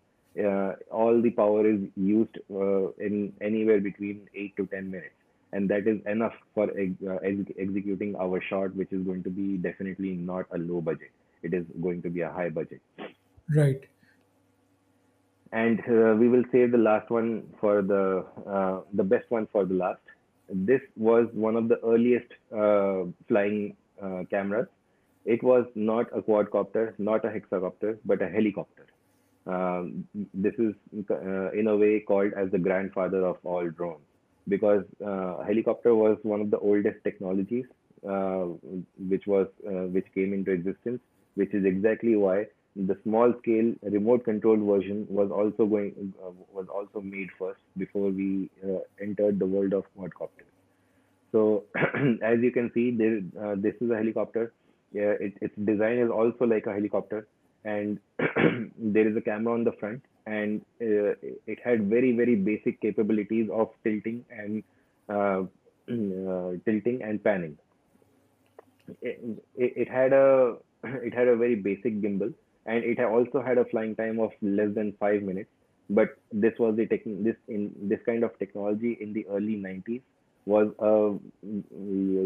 uh, 0.43 0.73
all 0.91 1.21
the 1.21 1.31
power 1.31 1.65
is 1.67 1.81
used 1.95 2.37
uh, 2.53 2.87
in 3.07 3.33
anywhere 3.41 3.79
between 3.79 4.27
8 4.33 4.57
to 4.57 4.65
10 4.67 4.91
minutes 4.91 5.15
and 5.53 5.69
that 5.69 5.87
is 5.87 5.99
enough 6.07 6.33
for 6.53 6.69
ex- 6.77 7.03
uh, 7.07 7.15
ex- 7.31 7.51
executing 7.57 8.15
our 8.15 8.41
shot 8.49 8.75
which 8.75 8.91
is 8.91 9.03
going 9.05 9.23
to 9.23 9.29
be 9.29 9.57
definitely 9.57 10.13
not 10.31 10.45
a 10.51 10.57
low 10.57 10.81
budget 10.81 11.11
it 11.43 11.53
is 11.53 11.65
going 11.81 12.01
to 12.01 12.09
be 12.09 12.21
a 12.21 12.31
high 12.31 12.49
budget 12.49 12.81
Right. 13.55 13.81
and 15.51 15.79
uh, 15.81 16.15
we 16.19 16.27
will 16.27 16.43
save 16.51 16.71
the 16.71 16.77
last 16.77 17.09
one 17.09 17.43
for 17.59 17.81
the 17.81 18.25
uh, 18.57 18.81
the 18.93 19.03
best 19.03 19.29
one 19.29 19.47
for 19.51 19.65
the 19.65 19.73
last. 19.73 20.01
This 20.49 20.81
was 20.95 21.27
one 21.33 21.55
of 21.55 21.67
the 21.69 21.79
earliest 21.83 22.31
uh, 22.55 23.03
flying 23.27 23.75
uh, 24.01 24.23
cameras. 24.29 24.67
It 25.25 25.41
was 25.43 25.65
not 25.75 26.07
a 26.15 26.21
quadcopter, 26.21 26.93
not 26.99 27.25
a 27.25 27.29
hexacopter, 27.29 27.97
but 28.05 28.21
a 28.21 28.27
helicopter. 28.29 28.85
Um, 29.47 30.07
this 30.33 30.53
is 30.57 30.73
uh, 31.09 31.51
in 31.51 31.67
a 31.67 31.75
way 31.77 31.99
called 31.99 32.33
as 32.33 32.51
the 32.51 32.59
grandfather 32.59 33.25
of 33.25 33.37
all 33.43 33.69
drones 33.69 34.05
because 34.47 34.83
uh, 35.05 35.43
helicopter 35.43 35.95
was 35.95 36.17
one 36.23 36.41
of 36.41 36.51
the 36.51 36.59
oldest 36.59 37.03
technologies 37.03 37.65
uh, 38.07 38.45
which 39.09 39.25
was 39.25 39.47
uh, 39.67 39.87
which 39.95 40.05
came 40.13 40.33
into 40.33 40.51
existence, 40.51 41.01
which 41.35 41.53
is 41.53 41.65
exactly 41.65 42.15
why 42.15 42.45
the 42.75 42.97
small 43.03 43.33
scale 43.41 43.73
remote 43.83 44.25
controlled 44.25 44.59
version 44.59 45.07
was 45.09 45.31
also 45.31 45.65
going 45.65 46.13
uh, 46.23 46.31
was 46.51 46.67
also 46.67 47.01
made 47.01 47.29
first 47.39 47.59
before 47.77 48.09
we 48.09 48.49
uh, 48.63 48.79
entered 49.01 49.39
the 49.39 49.45
world 49.45 49.73
of 49.73 49.85
quadcopters. 49.97 50.51
So 51.31 51.63
as 52.21 52.39
you 52.41 52.51
can 52.51 52.71
see, 52.73 52.91
there 52.91 53.21
uh, 53.41 53.55
this 53.57 53.75
is 53.81 53.89
a 53.89 53.95
helicopter. 53.95 54.53
Yeah, 54.91 55.13
it, 55.19 55.33
its 55.41 55.55
design 55.65 55.97
is 55.97 56.09
also 56.09 56.45
like 56.45 56.67
a 56.67 56.73
helicopter, 56.73 57.27
and 57.63 57.99
there 58.77 59.07
is 59.07 59.17
a 59.17 59.21
camera 59.21 59.53
on 59.53 59.63
the 59.63 59.73
front, 59.73 60.01
and 60.25 60.61
uh, 60.81 61.13
it 61.47 61.59
had 61.63 61.87
very 61.89 62.11
very 62.11 62.35
basic 62.35 62.79
capabilities 62.81 63.49
of 63.51 63.69
tilting 63.83 64.25
and 64.29 64.63
uh, 65.09 65.43
uh, 65.91 66.51
tilting 66.65 67.01
and 67.03 67.23
panning. 67.23 67.57
It, 69.01 69.43
it, 69.55 69.87
had 69.89 70.13
a 70.13 70.55
it 70.83 71.13
had 71.13 71.27
a 71.27 71.35
very 71.35 71.55
basic 71.55 72.01
gimbal 72.01 72.33
and 72.65 72.83
it 72.83 72.99
also 72.99 73.41
had 73.41 73.57
a 73.57 73.65
flying 73.65 73.95
time 73.95 74.19
of 74.19 74.31
less 74.41 74.73
than 74.73 74.93
five 74.99 75.21
minutes. 75.21 75.49
But 75.89 76.17
this 76.31 76.53
was 76.57 76.75
the 76.75 76.87
tech 76.87 77.01
this 77.05 77.35
in 77.47 77.71
this 77.83 77.99
kind 78.05 78.23
of 78.23 78.37
technology 78.39 78.97
in 78.99 79.13
the 79.13 79.27
early 79.27 79.55
90s 79.55 80.01
was 80.45 80.69
a 80.79 81.13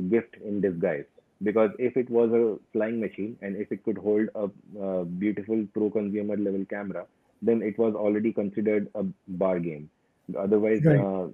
gift 0.10 0.36
in 0.44 0.62
disguise 0.62 1.06
because 1.44 1.72
if 1.80 1.96
it 1.96 2.10
was 2.10 2.32
a 2.32 2.58
flying 2.74 3.00
machine 3.00 3.38
and 3.42 3.56
if 3.56 3.72
it 3.72 3.84
could 3.84 3.98
hold 3.98 4.30
a, 4.36 4.50
uh 4.82 5.04
beautiful 5.04 5.66
pro 5.74 5.90
consumer 5.90 6.38
level 6.38 6.66
camera, 6.70 7.06
then 7.42 7.62
it 7.62 7.78
was 7.78 7.96
already 7.96 8.34
considered 8.34 8.90
a 8.96 9.04
bar 9.28 9.60
game. 9.60 9.90
Otherwise, 10.38 10.84
Right. 10.84 11.08
uh, 11.08 11.30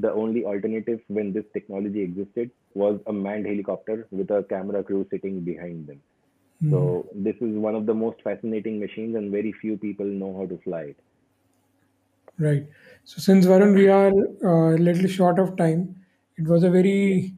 the 0.00 0.12
only 0.12 0.44
alternative 0.44 1.00
when 1.08 1.32
this 1.32 1.44
technology 1.52 2.00
existed 2.02 2.50
was 2.74 3.00
a 3.06 3.12
manned 3.12 3.46
helicopter 3.46 4.06
with 4.10 4.30
a 4.30 4.44
camera 4.48 4.82
crew 4.84 5.06
sitting 5.10 5.40
behind 5.44 5.86
them. 5.86 6.02
Hmm. 6.60 6.68
So 6.70 7.08
this 7.14 7.36
is 7.36 7.56
one 7.56 7.74
of 7.74 7.86
the 7.86 7.94
most 7.94 8.22
fascinating 8.22 8.78
machines, 8.80 9.16
and 9.16 9.30
very 9.30 9.52
few 9.52 9.76
people 9.78 10.06
know 10.06 10.36
how 10.36 10.46
to 10.46 10.58
fly 10.58 10.82
it. 10.94 11.00
Right. 12.38 12.68
So 13.04 13.18
since 13.20 13.46
Varun, 13.46 13.74
we 13.74 13.88
are 13.88 14.12
uh, 14.44 14.76
a 14.76 14.78
little 14.78 15.08
short 15.08 15.38
of 15.38 15.56
time, 15.56 16.04
it 16.36 16.46
was 16.46 16.62
a 16.62 16.70
very 16.70 17.34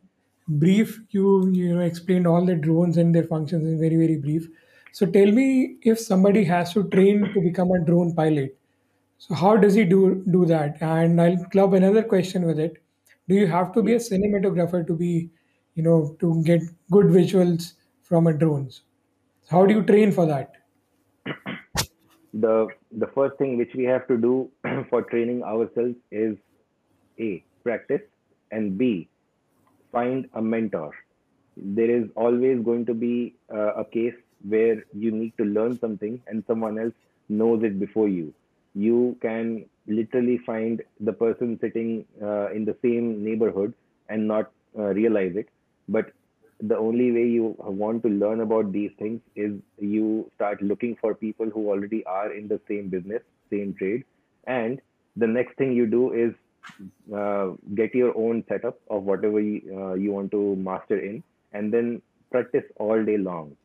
brief. 0.47 1.01
You 1.11 1.49
you 1.51 1.75
know 1.75 1.81
explained 1.81 2.27
all 2.27 2.45
the 2.45 2.55
drones 2.57 2.97
and 2.99 3.14
their 3.14 3.25
functions 3.25 3.66
in 3.66 3.79
very 3.79 3.97
very 3.97 4.16
brief. 4.19 4.49
So 4.92 5.07
tell 5.07 5.31
me, 5.33 5.79
if 5.83 5.98
somebody 5.98 6.44
has 6.44 6.72
to 6.74 6.88
train 6.90 7.22
to 7.35 7.40
become 7.40 7.70
a 7.72 7.85
drone 7.85 8.14
pilot, 8.14 8.59
so 9.18 9.35
how 9.35 9.57
does 9.57 9.74
he 9.74 9.85
do 9.85 10.24
do 10.31 10.46
that? 10.46 10.83
And 10.83 11.20
I'll 11.20 11.44
club 11.57 11.74
another 11.74 12.03
question 12.03 12.46
with 12.46 12.59
it. 12.59 12.83
Do 13.29 13.35
you 13.37 13.46
have 13.48 13.72
to 13.74 13.83
be 13.83 13.94
a 13.94 13.98
cinematographer 13.98 14.87
to 14.87 14.94
be, 14.96 15.31
you 15.74 15.83
know, 15.83 16.16
to 16.20 16.42
get 16.44 16.62
good 16.90 17.07
visuals 17.07 17.74
from 18.03 18.26
a 18.26 18.33
drones? 18.33 18.83
How 19.48 19.66
do 19.66 19.74
you 19.74 19.85
train 19.85 20.12
for 20.12 20.26
that? 20.26 20.57
The 22.33 22.68
the 22.92 23.07
first 23.09 23.38
thing 23.38 23.57
which 23.57 23.74
we 23.74 23.85
have 23.85 24.07
to 24.09 24.16
do 24.16 24.50
for 24.90 25.03
training 25.03 25.42
ourselves 25.42 25.96
is 26.11 26.37
A, 27.20 27.44
practice, 27.64 28.03
and 28.50 28.79
B, 28.79 29.11
find 29.92 30.29
a 30.35 30.42
mentor. 30.42 30.92
There 31.57 31.90
is 31.90 32.11
always 32.16 32.62
going 32.64 32.87
to 32.87 32.94
be 32.94 33.38
uh, 33.53 33.74
a 33.74 33.85
case 33.85 34.14
where 34.48 34.85
you 34.94 35.11
need 35.11 35.33
to 35.38 35.44
learn 35.44 35.79
something 35.79 36.20
and 36.26 36.44
someone 36.46 36.79
else 36.79 36.94
knows 37.29 37.62
it 37.62 37.79
before 37.79 38.09
you. 38.09 38.33
You 38.74 39.16
can 39.20 39.66
literally 39.87 40.38
find 40.38 40.83
the 41.00 41.12
person 41.12 41.59
sitting 41.61 42.05
uh, 42.22 42.50
in 42.53 42.64
the 42.64 42.76
same 42.83 43.24
neighborhood 43.24 43.74
and 44.09 44.26
not 44.29 44.50
uh, 44.79 44.94
realize 45.00 45.35
it. 45.37 45.48
But 45.88 46.12
the 46.61 46.76
only 46.76 47.11
way 47.11 47.26
you 47.26 47.57
want 47.59 48.03
to 48.03 48.09
learn 48.09 48.40
about 48.40 48.72
these 48.72 48.90
things 48.98 49.20
is 49.35 49.53
you 49.79 50.31
start 50.37 50.62
looking 50.62 50.96
for 51.00 51.14
people 51.14 51.48
who 51.50 51.70
already 51.70 52.05
are 52.05 52.33
in 52.33 52.48
the 52.48 52.61
same 52.68 52.88
business, 52.88 53.22
same 53.50 53.74
trade. 53.74 54.05
And 54.46 54.81
the 55.16 55.26
next 55.26 55.57
thing 55.57 55.72
you 55.72 55.87
do 55.87 56.12
is 56.12 56.35
uh, 57.14 57.50
get 57.74 57.94
your 57.94 58.16
own 58.16 58.44
setup 58.48 58.79
of 58.90 59.05
whatever 59.05 59.40
you, 59.40 59.62
uh, 59.76 59.94
you 59.94 60.12
want 60.12 60.31
to 60.33 60.57
master 60.57 60.98
in, 60.98 61.22
and 61.53 61.72
then 61.72 62.03
practice 62.31 62.64
all 62.76 63.03
day 63.05 63.16
long. 63.16 63.57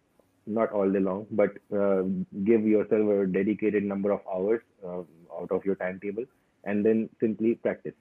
Not 0.47 0.71
all 0.71 0.91
day 0.91 0.99
long, 0.99 1.25
but 1.31 1.51
uh, 1.75 2.03
give 2.43 2.65
yourself 2.65 3.09
a 3.09 3.25
dedicated 3.25 3.83
number 3.83 4.11
of 4.11 4.21
hours 4.31 4.61
uh, 4.85 4.99
out 5.39 5.51
of 5.51 5.65
your 5.65 5.75
timetable, 5.75 6.25
and 6.63 6.85
then 6.85 7.09
simply 7.19 7.55
practice. 7.55 7.95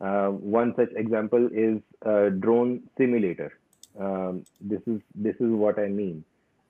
Uh, 0.00 0.28
one 0.28 0.74
such 0.76 0.90
example 0.96 1.48
is 1.52 1.80
drone 2.40 2.82
simulator. 2.96 3.52
Um, 3.98 4.44
this 4.60 4.80
is 4.86 5.00
this 5.14 5.36
is 5.36 5.50
what 5.50 5.78
I 5.78 5.88
mean. 5.88 6.24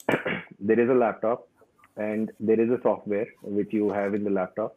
there 0.61 0.79
is 0.79 0.91
a 0.91 0.95
laptop 0.95 1.49
and 1.97 2.31
there 2.41 2.61
is 2.61 2.71
a 2.71 2.81
software 2.83 3.27
which 3.43 3.73
you 3.73 3.91
have 3.91 4.15
in 4.15 4.25
the 4.25 4.31
laptop 4.31 4.77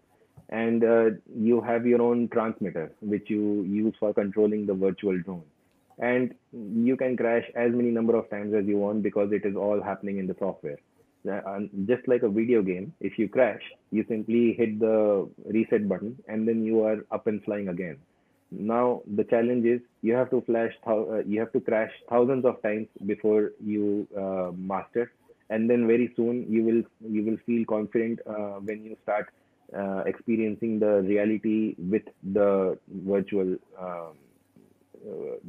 and 0.50 0.84
uh, 0.84 1.10
you 1.36 1.62
have 1.62 1.86
your 1.86 2.02
own 2.02 2.28
transmitter 2.30 2.92
which 3.02 3.30
you 3.30 3.64
use 3.64 3.94
for 4.00 4.14
controlling 4.14 4.66
the 4.66 4.74
virtual 4.74 5.20
drone 5.20 5.44
and 6.00 6.34
you 6.52 6.96
can 6.96 7.18
crash 7.18 7.46
as 7.56 7.72
many 7.72 7.90
number 7.90 8.16
of 8.16 8.30
times 8.30 8.54
as 8.54 8.66
you 8.66 8.78
want 8.78 9.02
because 9.04 9.32
it 9.32 9.46
is 9.46 9.56
all 9.56 9.82
happening 9.82 10.18
in 10.18 10.28
the 10.28 10.36
software. 10.40 10.78
Just 11.86 12.08
like 12.08 12.24
a 12.24 12.30
video 12.30 12.62
game 12.62 12.94
if 13.02 13.18
you 13.20 13.28
crash 13.28 13.62
you 13.92 14.06
simply 14.08 14.54
hit 14.54 14.80
the 14.80 15.30
reset 15.46 15.90
button 15.90 16.18
and 16.28 16.48
then 16.48 16.64
you 16.64 16.84
are 16.84 17.06
up 17.12 17.28
and 17.28 17.44
flying 17.44 17.68
again. 17.70 17.98
Now 18.52 19.02
the 19.16 19.24
challenge 19.26 19.66
is 19.66 19.82
you 20.02 20.14
have 20.14 20.30
to 20.30 20.42
flash 20.42 20.72
uh, 20.86 21.24
you 21.26 21.40
have 21.40 21.52
to 21.54 21.60
crash 21.60 21.92
thousands 22.10 22.46
of 22.46 22.62
times 22.62 22.88
before 23.06 23.52
you 23.64 24.08
uh, 24.18 24.52
master. 24.56 25.12
And 25.50 25.70
then 25.70 25.88
very 25.88 26.14
soon 26.16 26.46
you 26.50 26.64
will 26.64 26.84
you 27.10 27.24
will 27.26 27.38
feel 27.46 27.66
confident 27.66 28.20
uh, 28.26 28.60
when 28.64 28.86
you 28.86 28.96
start 29.04 29.30
uh, 29.78 30.04
experiencing 30.06 30.80
the 30.80 31.02
reality 31.02 31.76
with 31.78 32.04
the 32.24 32.78
virtual 32.90 33.58
um, 33.80 34.14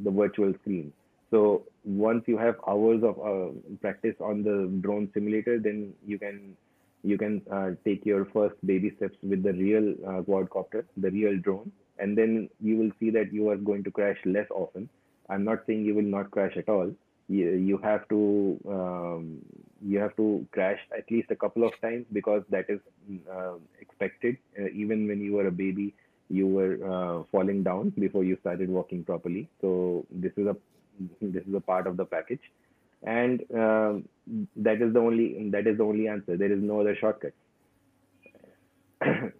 the 0.03 0.11
virtual 0.11 0.53
screen. 0.61 0.93
So 1.31 1.63
once 1.83 2.23
you 2.27 2.37
have 2.37 2.55
hours 2.67 3.03
of 3.03 3.19
uh, 3.19 3.51
practice 3.81 4.15
on 4.19 4.43
the 4.43 4.69
drone 4.81 5.09
simulator 5.13 5.59
then 5.59 5.93
you 6.05 6.17
can 6.17 6.55
you 7.03 7.17
can 7.17 7.41
uh, 7.51 7.71
take 7.85 8.05
your 8.05 8.25
first 8.33 8.55
baby 8.65 8.93
steps 8.97 9.15
with 9.23 9.43
the 9.43 9.53
real 9.53 9.93
uh, 10.05 10.21
quadcopter 10.21 10.83
the 10.97 11.11
real 11.11 11.37
drone. 11.37 11.71
And 11.97 12.17
then 12.17 12.49
you 12.61 12.77
will 12.77 12.91
see 12.99 13.09
that 13.11 13.33
you 13.33 13.49
are 13.49 13.57
going 13.57 13.83
to 13.83 13.91
crash 13.91 14.17
less 14.25 14.47
often. 14.51 14.89
I'm 15.29 15.43
not 15.43 15.59
saying 15.67 15.83
you 15.85 15.95
will 15.95 16.01
not 16.01 16.31
crash 16.31 16.55
at 16.57 16.69
all. 16.69 16.91
You, 17.27 17.51
you 17.51 17.77
have 17.77 18.07
to 18.09 18.59
um, 18.67 19.39
you 19.85 19.99
have 19.99 20.15
to 20.15 20.47
crash 20.51 20.79
at 20.97 21.09
least 21.11 21.29
a 21.29 21.35
couple 21.35 21.63
of 21.65 21.73
times 21.81 22.05
because 22.11 22.43
that 22.49 22.65
is 22.69 22.79
uh, 23.31 23.55
expected 23.79 24.37
uh, 24.59 24.67
even 24.73 25.07
when 25.07 25.21
you 25.21 25.33
were 25.33 25.47
a 25.47 25.51
baby 25.51 25.93
you 26.29 26.47
were 26.47 26.75
uh, 26.89 27.23
falling 27.31 27.63
down 27.63 27.89
before 27.97 28.23
you 28.23 28.37
started 28.41 28.69
walking 28.69 29.03
properly. 29.03 29.49
So 29.61 30.05
this 30.11 30.31
is 30.37 30.47
a 30.47 30.55
this 31.21 31.43
is 31.45 31.53
a 31.53 31.61
part 31.61 31.87
of 31.87 31.97
the 31.97 32.05
package. 32.05 32.41
And 33.03 33.41
um, 33.53 34.09
that 34.57 34.81
is 34.81 34.93
the 34.93 34.99
only 34.99 35.49
that 35.51 35.67
is 35.67 35.77
the 35.77 35.83
only 35.83 36.07
answer. 36.07 36.37
There 36.37 36.51
is 36.51 36.61
no 36.61 36.81
other 36.81 36.95
shortcut. 36.95 37.33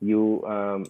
You 0.00 0.42
um, 0.46 0.86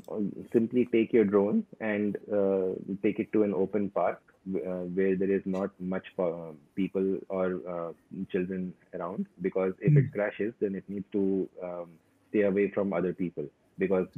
simply 0.52 0.86
take 0.86 1.12
your 1.12 1.24
drone 1.24 1.66
and 1.80 2.16
uh, 2.32 2.74
take 3.02 3.18
it 3.18 3.32
to 3.32 3.42
an 3.42 3.52
open 3.52 3.90
park 3.90 4.22
uh, 4.54 4.86
where 4.94 5.16
there 5.16 5.30
is 5.30 5.42
not 5.44 5.70
much 5.80 6.06
uh, 6.18 6.52
people 6.76 7.18
or 7.28 7.60
uh, 7.68 7.92
children 8.30 8.72
around. 8.94 9.26
Because 9.42 9.74
if 9.80 9.92
Hmm. 9.92 9.98
it 9.98 10.12
crashes 10.12 10.54
then 10.60 10.76
it 10.76 10.84
needs 10.88 11.06
to 11.12 11.48
um, 11.62 11.88
stay 12.30 12.42
away 12.42 12.70
from 12.70 12.92
other 12.92 13.12
people 13.14 13.48
because 13.78 14.08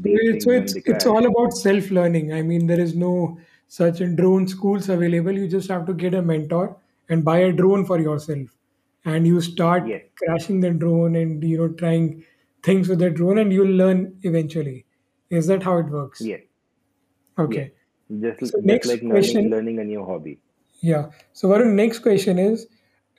So 0.41 0.51
it's 0.51 0.75
it's 0.85 1.07
all 1.07 1.25
about 1.27 1.53
self-learning. 1.53 2.33
I 2.33 2.43
mean, 2.43 2.67
there 2.67 2.81
is 2.81 2.95
no 2.97 3.39
such 3.69 3.99
drone 4.17 4.47
schools 4.49 4.89
available. 4.89 5.33
You 5.33 5.49
just 5.49 5.69
have 5.71 5.87
to 5.87 5.95
get 5.95 6.15
a 6.15 6.23
mentor 6.23 6.77
and 7.09 7.25
buy 7.25 7.39
a 7.39 7.53
drone 7.53 7.85
for 7.93 8.01
yourself. 8.09 8.59
and 9.13 9.27
you 9.29 9.41
start 9.45 9.85
Yes, 9.85 10.03
crashing 10.21 10.59
the 10.65 10.69
drone 10.83 11.17
and 11.21 11.43
you 11.53 11.57
know 11.61 11.69
trying 11.81 12.05
things 12.69 12.91
with 12.93 13.01
the 13.05 13.09
drone 13.21 13.39
and 13.43 13.53
you'll 13.57 13.77
learn 13.81 14.03
eventually. 14.31 14.77
Is 15.39 15.49
that 15.53 15.65
how 15.69 15.75
it 15.85 15.89
works? 15.97 16.21
yes, 16.21 16.43
yes. 17.45 17.65
Okay. 17.65 17.73
Just 18.21 18.41
So 18.43 18.59
just 18.67 18.85
like 18.85 19.01
next 19.01 19.03
learning 19.03 19.51
question. 19.51 19.51
learning 19.51 19.79
a 19.81 19.85
new 19.85 20.05
hobby. 20.05 20.41
Yeah. 20.81 21.11
So 21.33 21.49
Varun, 21.49 21.75
next 21.75 22.01
question 22.01 22.39
is, 22.39 22.67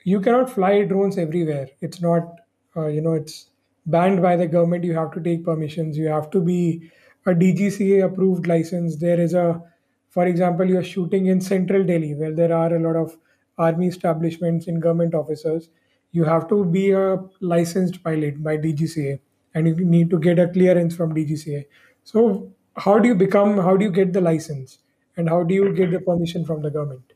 you 0.04 0.20
cannot 0.20 0.50
fly 0.50 0.84
drones 0.84 1.16
everywhere. 1.18 1.68
It's 1.80 2.00
not, 2.00 2.40
uh, 2.76 2.86
you 2.86 3.00
know, 3.00 3.14
it's 3.14 3.50
banned 3.86 4.22
by 4.22 4.36
the 4.36 4.46
government. 4.46 4.84
You 4.84 4.94
have 4.94 5.12
to 5.12 5.20
take 5.20 5.44
permissions. 5.44 5.96
You 5.96 6.08
have 6.08 6.30
to 6.30 6.40
be 6.40 6.90
a 7.26 7.34
DGCA 7.34 8.02
approved 8.02 8.46
license. 8.46 8.96
There 8.96 9.20
is 9.20 9.34
a, 9.34 9.62
for 10.10 10.26
example, 10.26 10.68
you're 10.68 10.84
shooting 10.84 11.26
in 11.26 11.40
central 11.40 11.84
Delhi 11.84 12.14
where 12.14 12.32
there 12.34 12.52
are 12.52 12.74
a 12.74 12.80
lot 12.80 12.96
of 12.96 13.16
army 13.58 13.88
establishments 13.88 14.66
and 14.66 14.80
government 14.82 15.14
officers. 15.14 15.68
You 16.12 16.24
have 16.24 16.48
to 16.48 16.64
be 16.64 16.90
a 16.92 17.18
licensed 17.40 18.02
pilot 18.02 18.42
by 18.42 18.56
DGCA 18.56 19.20
and 19.54 19.66
you 19.68 19.74
need 19.76 20.10
to 20.10 20.18
get 20.18 20.38
a 20.38 20.48
clearance 20.48 20.94
from 20.94 21.14
DGCA. 21.14 21.66
So 22.04 22.52
how 22.76 22.98
do 22.98 23.08
you 23.08 23.14
become, 23.14 23.56
how 23.58 23.76
do 23.76 23.84
you 23.84 23.90
get 23.92 24.12
the 24.12 24.20
license 24.20 24.78
and 25.16 25.28
how 25.28 25.42
do 25.42 25.54
you 25.54 25.72
get 25.74 25.90
the 25.90 26.00
permission 26.00 26.44
from 26.44 26.62
the 26.62 26.70
government? 26.70 27.13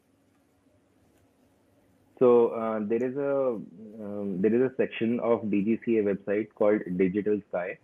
So 2.18 2.48
uh, 2.48 2.80
there 2.82 3.02
is 3.02 3.16
a 3.16 3.60
um, 4.02 4.40
there 4.40 4.54
is 4.54 4.62
a 4.62 4.74
section 4.76 5.20
of 5.20 5.42
DGCA 5.42 6.02
website 6.10 6.48
called 6.54 6.80
Digital 6.96 7.40
Sky. 7.48 7.78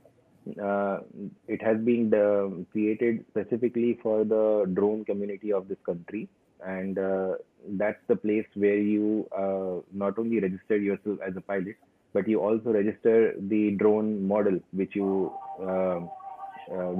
Uh, 0.63 1.01
it 1.49 1.63
has 1.63 1.79
been 1.79 2.13
um, 2.15 2.67
created 2.73 3.25
specifically 3.31 3.99
for 4.03 4.25
the 4.25 4.71
drone 4.75 5.05
community 5.05 5.53
of 5.53 5.69
this 5.69 5.79
country, 5.87 6.29
and 6.67 6.99
uh, 6.99 7.35
that's 7.79 8.03
the 8.09 8.17
place 8.17 8.47
where 8.55 8.77
you 8.77 9.27
uh, 9.37 9.81
not 9.93 10.19
only 10.19 10.41
register 10.41 10.77
yourself 10.77 11.19
as 11.27 11.37
a 11.37 11.41
pilot, 11.41 11.77
but 12.13 12.29
you 12.29 12.41
also 12.41 12.73
register 12.73 13.35
the 13.39 13.71
drone 13.73 14.27
model 14.27 14.59
which 14.73 14.95
you 14.97 15.33
uh, 15.63 16.01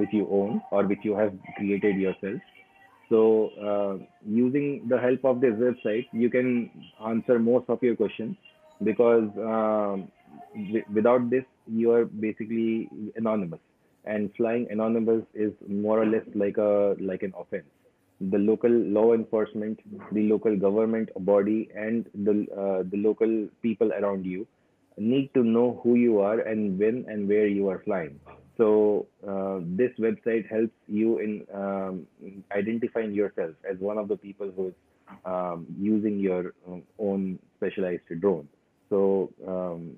which 0.01 0.13
you 0.13 0.29
own 0.31 0.63
or 0.71 0.85
which 0.85 1.01
you 1.03 1.17
have 1.17 1.33
created 1.57 1.97
yourself 1.97 2.41
so, 3.09 3.51
uh, 3.63 4.05
using 4.27 4.87
the 4.89 4.99
help 4.99 5.25
of 5.25 5.41
this 5.41 5.55
website, 5.55 6.07
you 6.13 6.31
can 6.31 6.71
answer 7.07 7.39
most 7.39 7.69
of 7.69 7.83
your 7.83 7.97
questions 7.97 8.37
because 8.83 9.29
um, 9.39 10.11
wi- 10.55 10.85
without 10.93 11.29
this, 11.31 11.45
you 11.67 11.93
are 11.93 12.05
basically 12.05 12.89
anonymous. 13.17 13.61
And 14.07 14.31
flying 14.37 14.67
anonymous 14.71 15.25
is 15.35 15.53
more 15.69 16.03
or 16.03 16.07
less 16.07 16.25
like 16.35 16.59
a 16.59 16.95
like 17.01 17.23
an 17.23 17.33
offense. 17.39 17.67
The 18.21 18.39
local 18.39 18.71
law 18.71 19.13
enforcement, 19.15 19.81
the 20.13 20.29
local 20.29 20.57
government 20.57 21.11
body, 21.25 21.71
and 21.75 22.07
the 22.15 22.47
uh, 22.53 22.83
the 22.91 22.99
local 22.99 23.49
people 23.63 23.93
around 23.93 24.27
you 24.27 24.47
need 24.99 25.33
to 25.35 25.43
know 25.43 25.81
who 25.83 25.95
you 25.97 26.21
are 26.21 26.41
and 26.41 26.79
when 26.79 27.05
and 27.09 27.29
where 27.29 27.47
you 27.47 27.69
are 27.69 27.81
flying. 27.85 28.21
So 28.57 29.07
uh, 29.27 29.61
this 29.63 29.91
website 29.99 30.49
helps 30.49 30.75
you 30.87 31.19
in 31.19 31.47
um, 31.53 32.07
identifying 32.53 33.13
yourself 33.13 33.55
as 33.69 33.79
one 33.79 33.99
of 33.99 34.09
the 34.09 34.17
people 34.17 34.51
who 34.55 34.69
is 34.69 34.75
um, 35.25 35.67
using 35.79 36.19
your 36.19 36.55
um, 36.67 36.83
own 36.99 37.39
specialized 37.57 38.03
drone. 38.21 38.49
So 38.91 39.33
um, 39.47 39.93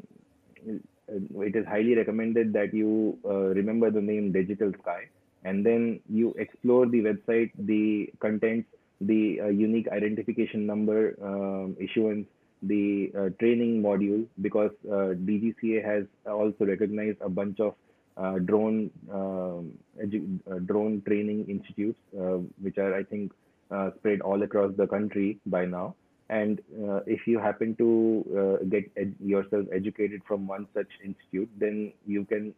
it 0.66 1.54
is 1.54 1.66
highly 1.66 1.94
recommended 1.94 2.52
that 2.54 2.72
you 2.72 3.18
uh, 3.24 3.54
remember 3.60 3.90
the 3.90 4.00
name 4.00 4.32
Digital 4.32 4.72
Sky 4.82 5.04
and 5.44 5.64
then 5.64 6.00
you 6.08 6.34
explore 6.38 6.86
the 6.86 7.02
website, 7.02 7.50
the 7.58 8.12
contents, 8.20 8.68
the 9.00 9.40
uh, 9.42 9.48
unique 9.48 9.86
identification 9.88 10.66
number 10.66 11.14
um, 11.22 11.76
issuance, 11.78 12.26
the 12.62 13.12
uh, 13.16 13.28
training 13.38 13.82
module, 13.82 14.26
because 14.40 14.70
uh, 14.86 15.14
DGCA 15.28 15.84
has 15.84 16.04
also 16.26 16.64
recognized 16.64 17.18
a 17.20 17.28
bunch 17.28 17.60
of 17.60 17.74
uh, 18.16 18.38
drone 18.38 18.90
um, 19.12 19.72
uh, 20.00 20.58
drone 20.60 21.02
training 21.06 21.46
institutes, 21.48 21.98
uh, 22.18 22.38
which 22.60 22.78
are 22.78 22.94
I 22.94 23.04
think 23.04 23.32
uh, 23.70 23.90
spread 23.98 24.20
all 24.20 24.42
across 24.42 24.72
the 24.76 24.86
country 24.86 25.38
by 25.46 25.64
now. 25.66 25.94
And 26.28 26.60
uh, 26.82 27.00
if 27.06 27.26
you 27.26 27.38
happen 27.38 27.76
to 27.76 28.58
uh, 28.60 28.64
get 28.64 28.90
ed- 28.96 29.14
yourself 29.20 29.66
educated 29.72 30.22
from 30.26 30.46
one 30.46 30.66
such 30.74 30.88
institute, 31.04 31.48
then 31.58 31.92
you 32.06 32.24
can 32.24 32.54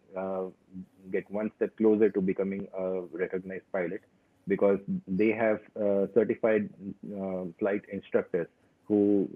get 1.12 1.30
one 1.30 1.50
step 1.56 1.76
closer 1.76 2.08
to 2.10 2.20
becoming 2.20 2.66
a 2.78 3.00
recognized 3.12 3.64
pilot 3.72 4.00
because 4.46 4.78
they 5.06 5.30
have 5.32 5.60
certified 6.14 6.70
flight 7.58 7.82
instructors 7.92 8.46
who 8.86 9.28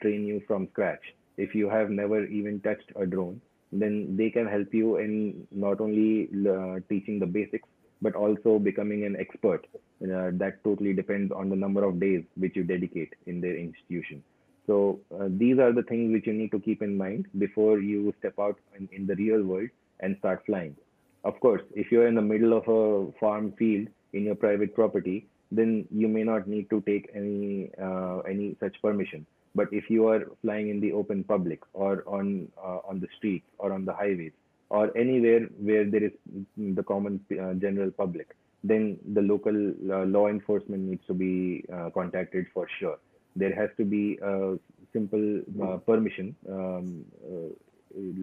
train 0.00 0.26
you 0.26 0.42
from 0.46 0.68
scratch. 0.72 1.02
If 1.36 1.54
you 1.54 1.68
have 1.68 1.90
never 1.90 2.24
even 2.24 2.60
touched 2.60 2.92
a 2.96 3.04
drone, 3.04 3.42
then 3.72 4.16
they 4.16 4.30
can 4.30 4.46
help 4.46 4.72
you 4.72 4.96
in 4.96 5.46
not 5.50 5.80
only 5.80 6.28
uh, 6.48 6.80
teaching 6.88 7.18
the 7.18 7.26
basics 7.26 7.68
but 8.02 8.14
also 8.14 8.58
becoming 8.58 9.04
an 9.04 9.16
expert. 9.18 9.66
Uh, 10.02 10.30
that 10.32 10.62
totally 10.62 10.92
depends 10.92 11.32
on 11.32 11.48
the 11.48 11.56
number 11.56 11.82
of 11.82 11.98
days 11.98 12.22
which 12.36 12.54
you 12.54 12.62
dedicate 12.62 13.14
in 13.26 13.40
their 13.40 13.56
institution. 13.56 14.22
So 14.66 15.00
uh, 15.14 15.28
these 15.28 15.58
are 15.58 15.72
the 15.72 15.82
things 15.82 16.12
which 16.12 16.26
you 16.26 16.32
need 16.32 16.50
to 16.50 16.60
keep 16.60 16.82
in 16.82 16.96
mind 16.96 17.26
before 17.38 17.78
you 17.78 18.12
step 18.18 18.34
out 18.38 18.58
in, 18.78 18.88
in 18.92 19.06
the 19.06 19.14
real 19.14 19.42
world 19.42 19.70
and 20.00 20.16
start 20.18 20.42
flying. 20.44 20.76
Of 21.24 21.40
course, 21.40 21.62
if 21.74 21.90
you're 21.90 22.06
in 22.06 22.14
the 22.14 22.22
middle 22.22 22.52
of 22.52 22.68
a 22.68 23.12
farm 23.18 23.52
field 23.58 23.88
in 24.12 24.24
your 24.24 24.34
private 24.34 24.74
property, 24.74 25.26
then 25.50 25.86
you 25.90 26.08
may 26.08 26.24
not 26.24 26.46
need 26.46 26.68
to 26.70 26.80
take 26.82 27.10
any 27.14 27.70
uh, 27.80 28.18
any 28.28 28.56
such 28.60 28.80
permission. 28.82 29.26
But 29.58 29.72
if 29.72 29.90
you 29.94 30.06
are 30.08 30.22
flying 30.42 30.68
in 30.68 30.80
the 30.80 30.92
open 30.92 31.24
public 31.24 31.60
or 31.72 31.92
on 32.06 32.48
uh, 32.62 32.80
on 32.90 33.00
the 33.00 33.08
streets 33.16 33.46
or 33.58 33.72
on 33.72 33.84
the 33.84 33.94
highways 34.00 34.32
or 34.68 34.84
anywhere 35.04 35.42
where 35.68 35.84
there 35.94 36.04
is 36.08 36.12
the 36.56 36.82
common 36.82 37.20
uh, 37.30 37.54
general 37.64 37.90
public, 37.90 38.36
then 38.62 38.98
the 39.14 39.22
local 39.22 39.56
uh, 39.96 40.04
law 40.16 40.26
enforcement 40.28 40.82
needs 40.90 41.04
to 41.06 41.14
be 41.14 41.64
uh, 41.72 41.88
contacted 41.98 42.46
for 42.52 42.68
sure. 42.78 42.98
There 43.34 43.54
has 43.54 43.70
to 43.78 43.84
be 43.84 44.18
a 44.22 44.58
simple 44.92 45.26
uh, 45.62 45.76
permission, 45.90 46.34
um, 46.50 47.04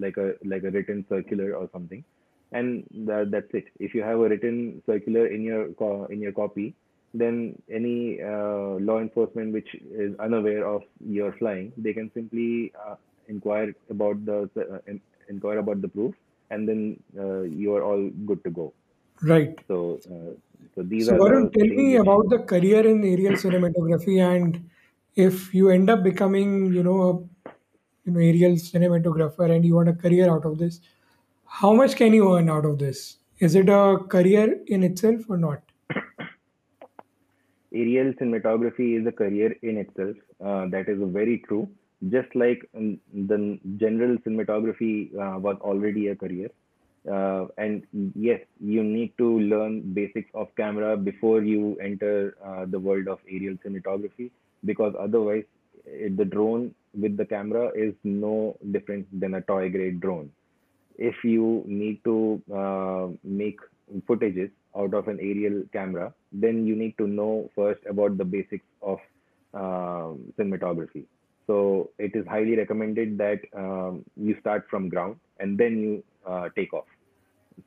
like 0.06 0.18
a 0.18 0.34
like 0.54 0.64
a 0.64 0.72
written 0.72 1.06
circular 1.10 1.54
or 1.56 1.70
something 1.74 2.04
and 2.54 2.86
that, 3.08 3.32
that's 3.32 3.54
it. 3.54 3.66
If 3.80 3.94
you 3.94 4.04
have 4.04 4.20
a 4.20 4.30
written 4.30 4.82
circular 4.86 5.28
in 5.28 5.42
your 5.42 5.66
in 6.12 6.22
your 6.22 6.32
copy, 6.32 6.76
then 7.14 7.62
any 7.70 8.22
uh, 8.22 8.80
law 8.90 9.00
enforcement 9.00 9.54
which 9.54 9.76
is 9.76 10.16
unaware 10.20 10.68
of 10.68 10.84
your 11.06 11.34
flying, 11.34 11.72
they 11.78 11.94
can 11.94 12.12
simply 12.14 12.74
uh, 12.86 12.96
inquire 13.28 13.74
about 13.90 14.26
the 14.26 14.50
uh, 14.58 14.94
inquire 15.30 15.60
about 15.60 15.82
the 15.82 15.88
proof, 15.88 16.16
and 16.50 16.68
then 16.68 17.02
uh, 17.18 17.42
you 17.42 17.76
are 17.76 17.84
all 17.84 18.10
good 18.26 18.44
to 18.44 18.50
go. 18.50 18.74
Right. 19.22 19.58
So, 19.68 20.00
uh, 20.12 20.34
so 20.76 20.84
these 20.84 21.08
So 21.08 21.16
are 21.16 21.20
Varun, 21.20 21.54
tell 21.54 21.68
me 21.68 21.96
about 21.96 22.30
the 22.30 22.40
career 22.40 22.86
in 22.86 23.04
aerial 23.04 23.34
cinematography 23.34 24.20
and 24.22 24.70
if 25.16 25.54
you 25.54 25.70
end 25.70 25.90
up 25.90 26.04
becoming, 26.04 26.74
you 26.74 26.84
know, 26.84 27.02
a 27.10 27.52
you 28.06 28.12
know, 28.12 28.20
aerial 28.20 28.54
cinematographer 28.54 29.50
and 29.50 29.64
you 29.64 29.76
want 29.76 29.90
a 29.90 29.94
career 29.94 30.30
out 30.30 30.46
of 30.46 30.58
this, 30.58 30.82
how 31.46 31.74
much 31.74 31.96
can 31.96 32.14
you 32.14 32.36
earn 32.36 32.50
out 32.50 32.66
of 32.66 32.80
this? 32.80 33.18
Is 33.40 33.56
it 33.56 33.70
a 33.70 33.98
career 34.10 34.62
in 34.68 34.84
itself 34.84 35.30
or 35.30 35.38
not? 35.38 35.62
Aerial 37.74 38.14
cinematography 38.14 39.00
is 39.00 39.08
a 39.08 39.12
career 39.12 39.56
in 39.62 39.78
itself. 39.78 40.16
Uh, 40.44 40.68
that 40.68 40.88
is 40.88 41.00
very 41.02 41.40
true. 41.48 41.70
Just 42.10 42.36
like 42.36 42.70
um, 42.76 43.00
the 43.14 43.60
general 43.78 44.18
cinematography 44.18 45.14
uh, 45.16 45.40
was 45.40 45.58
already 45.62 46.10
a 46.10 46.16
career. 46.16 46.50
Uh, 47.10 47.48
and 47.58 47.84
yes, 48.16 48.40
you 48.60 48.84
need 48.84 49.14
to 49.18 49.40
learn 49.40 49.82
basics 49.94 50.30
of 50.34 50.48
camera 50.56 50.96
before 50.96 51.42
you 51.42 51.76
enter 51.82 52.38
uh, 52.46 52.66
the 52.66 52.80
world 52.80 53.08
of 53.08 53.20
aerial 53.30 53.56
cinematography 53.66 54.32
because 54.64 54.94
otherwise, 54.98 55.44
eh, 55.88 56.08
the 56.16 56.24
drone 56.24 56.74
with 56.94 57.18
the 57.18 57.26
camera 57.26 57.72
is 57.76 57.94
no 58.06 58.56
different 58.72 59.08
than 59.20 59.34
a 59.34 59.42
toy 59.42 59.70
grade 59.70 60.00
drone 60.00 60.32
if 60.98 61.16
you 61.24 61.64
need 61.66 62.04
to 62.04 62.42
uh, 62.54 63.08
make 63.24 63.60
footages 64.02 64.52
out 64.76 64.94
of 64.94 65.08
an 65.08 65.20
aerial 65.20 65.64
camera, 65.72 66.14
then 66.32 66.66
you 66.66 66.76
need 66.76 66.98
to 66.98 67.08
know 67.08 67.50
first 67.56 67.82
about 67.90 68.18
the 68.18 68.26
basics 68.26 68.66
of 68.82 69.00
um, 69.54 70.34
cinematography. 70.38 71.06
So 71.48 71.92
it 72.00 72.16
is 72.16 72.26
highly 72.28 72.56
recommended 72.56 73.18
that 73.18 73.40
um, 73.56 74.06
you 74.16 74.38
start 74.40 74.66
from 74.70 74.90
ground 74.90 75.18
and 75.40 75.58
then 75.58 75.80
you 75.80 76.04
uh, 76.26 76.50
take 76.56 76.74
off. 76.74 76.86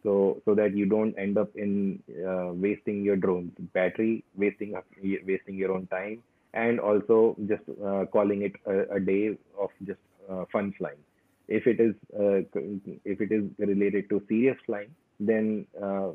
So 0.02 0.42
so 0.44 0.54
that 0.56 0.74
you 0.74 0.86
don't 0.86 1.16
end 1.16 1.38
up 1.38 1.50
in 1.54 2.02
uh, 2.28 2.52
wasting 2.52 3.04
your 3.04 3.16
drone's 3.16 3.52
battery, 3.72 4.24
wasting 4.34 4.74
wasting 5.02 5.54
your 5.54 5.72
own 5.72 5.86
time, 5.86 6.22
and 6.54 6.80
also 6.80 7.36
just 7.46 7.62
uh, 7.84 8.04
calling 8.06 8.42
it 8.42 8.52
a, 8.66 8.96
a 8.96 9.00
day 9.00 9.36
of 9.56 9.70
just 9.84 10.00
uh, 10.28 10.44
fun 10.50 10.74
flying 10.76 10.98
if 11.48 11.66
it 11.66 11.80
is 11.80 11.94
uh, 12.18 12.38
if 13.04 13.20
it 13.20 13.30
is 13.30 13.44
related 13.58 14.08
to 14.10 14.22
serious 14.28 14.56
flying, 14.66 14.90
then 15.18 15.66
uh, 15.82 16.10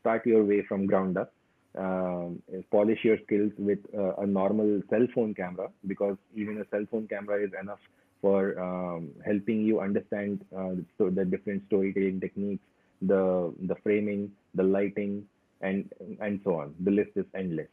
start 0.00 0.26
your 0.26 0.44
way 0.44 0.62
from 0.66 0.86
ground 0.86 1.16
up. 1.18 1.32
Um, 1.76 2.42
polish 2.72 2.98
your 3.04 3.18
skills 3.24 3.52
with 3.58 3.78
uh, 3.96 4.14
a 4.16 4.26
normal 4.26 4.80
cell 4.90 5.06
phone 5.14 5.34
camera 5.34 5.68
because 5.86 6.16
even 6.34 6.60
a 6.60 6.64
cell 6.70 6.84
phone 6.90 7.06
camera 7.06 7.40
is 7.44 7.50
enough 7.60 7.78
for 8.20 8.58
um, 8.58 9.10
helping 9.24 9.62
you 9.62 9.80
understand 9.80 10.44
uh, 10.56 10.70
so 10.96 11.08
the 11.10 11.24
different 11.24 11.62
storytelling 11.66 12.20
techniques, 12.20 12.64
the 13.02 13.52
the 13.66 13.76
framing, 13.82 14.32
the 14.54 14.62
lighting, 14.62 15.24
and 15.60 15.92
and 16.20 16.40
so 16.42 16.56
on. 16.56 16.74
The 16.80 16.90
list 16.90 17.10
is 17.16 17.26
endless. 17.34 17.68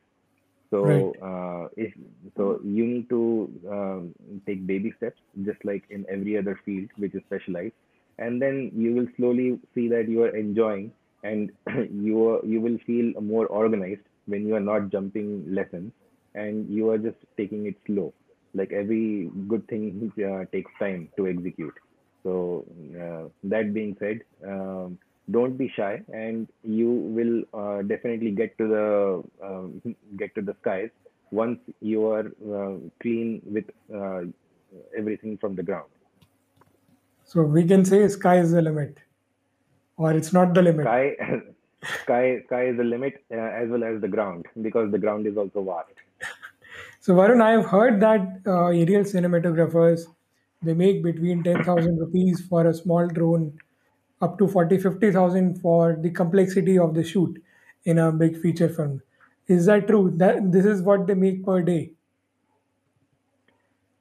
Right. 0.71 0.99
So 1.21 1.25
uh, 1.25 1.67
if 1.77 1.93
so, 2.35 2.59
you 2.63 2.85
need 2.85 3.09
to 3.09 3.51
um, 3.69 4.15
take 4.45 4.67
baby 4.67 4.93
steps, 4.97 5.19
just 5.45 5.63
like 5.63 5.83
in 5.89 6.05
every 6.09 6.37
other 6.37 6.59
field 6.65 6.89
which 6.97 7.15
is 7.15 7.21
specialized, 7.27 7.73
and 8.17 8.41
then 8.41 8.71
you 8.75 8.93
will 8.93 9.07
slowly 9.17 9.59
see 9.73 9.87
that 9.89 10.07
you 10.07 10.23
are 10.23 10.35
enjoying, 10.35 10.91
and 11.23 11.51
you 11.91 12.27
are, 12.29 12.45
you 12.45 12.61
will 12.61 12.77
feel 12.85 13.13
more 13.21 13.47
organized 13.47 14.01
when 14.25 14.47
you 14.47 14.55
are 14.55 14.65
not 14.71 14.89
jumping 14.89 15.45
lessons, 15.53 15.91
and 16.33 16.69
you 16.69 16.89
are 16.89 16.97
just 16.97 17.17
taking 17.37 17.65
it 17.65 17.75
slow. 17.85 18.13
Like 18.53 18.71
every 18.71 19.29
good 19.47 19.67
thing 19.67 20.11
uh, 20.17 20.45
takes 20.51 20.71
time 20.79 21.09
to 21.17 21.27
execute. 21.27 21.73
So 22.23 22.65
uh, 22.99 23.29
that 23.43 23.73
being 23.73 23.95
said, 23.99 24.21
um, 24.47 24.97
don't 25.31 25.57
be 25.57 25.71
shy, 25.75 26.01
and 26.13 26.47
you 26.63 26.89
will 26.89 27.43
uh, 27.53 27.81
definitely 27.83 28.31
get 28.31 28.57
to 28.57 28.67
the 28.67 29.45
um, 29.45 29.81
get 30.17 30.33
to 30.35 30.41
the 30.41 30.55
skies 30.61 30.89
once 31.31 31.59
you 31.81 32.07
are 32.07 32.27
uh, 32.55 32.77
clean 33.01 33.41
with 33.45 33.65
uh, 33.93 34.21
everything 34.97 35.37
from 35.37 35.55
the 35.55 35.63
ground. 35.63 35.89
So 37.25 37.43
we 37.43 37.65
can 37.65 37.83
say 37.85 38.07
sky 38.07 38.39
is 38.39 38.51
the 38.51 38.61
limit, 38.61 38.99
or 39.97 40.13
it's 40.13 40.31
not 40.33 40.53
the 40.53 40.61
limit. 40.61 40.85
Sky, 40.85 41.15
sky, 42.03 42.41
sky 42.45 42.65
is 42.67 42.77
the 42.77 42.83
limit 42.83 43.23
uh, 43.31 43.35
as 43.37 43.69
well 43.69 43.83
as 43.83 44.01
the 44.01 44.07
ground 44.07 44.45
because 44.61 44.91
the 44.91 44.99
ground 44.99 45.27
is 45.27 45.37
also 45.37 45.63
vast. 45.63 45.93
So 46.99 47.13
Varun, 47.13 47.39
I 47.41 47.51
have 47.51 47.67
heard 47.67 47.99
that 48.01 48.41
uh, 48.47 48.67
aerial 48.67 49.03
cinematographers 49.03 50.07
they 50.63 50.73
make 50.73 51.03
between 51.03 51.43
10,000 51.43 51.97
rupees 51.99 52.41
for 52.49 52.65
a 52.67 52.73
small 52.73 53.07
drone 53.07 53.59
up 54.21 54.39
to 54.39 54.47
40 54.47 54.79
50,000 54.79 55.61
for 55.61 55.97
the 56.01 56.09
complexity 56.09 56.79
of 56.79 56.95
the 56.95 57.03
shoot 57.03 57.41
in 57.85 57.99
a 57.99 58.11
big 58.11 58.41
feature 58.41 58.69
film. 58.69 59.01
Is 59.47 59.67
that 59.67 59.87
true? 59.87 60.11
That 60.15 60.51
this 60.51 60.65
is 60.65 60.81
what 60.81 61.05
they 61.05 61.13
make 61.13 61.45
per 61.45 61.61
day. 61.61 61.93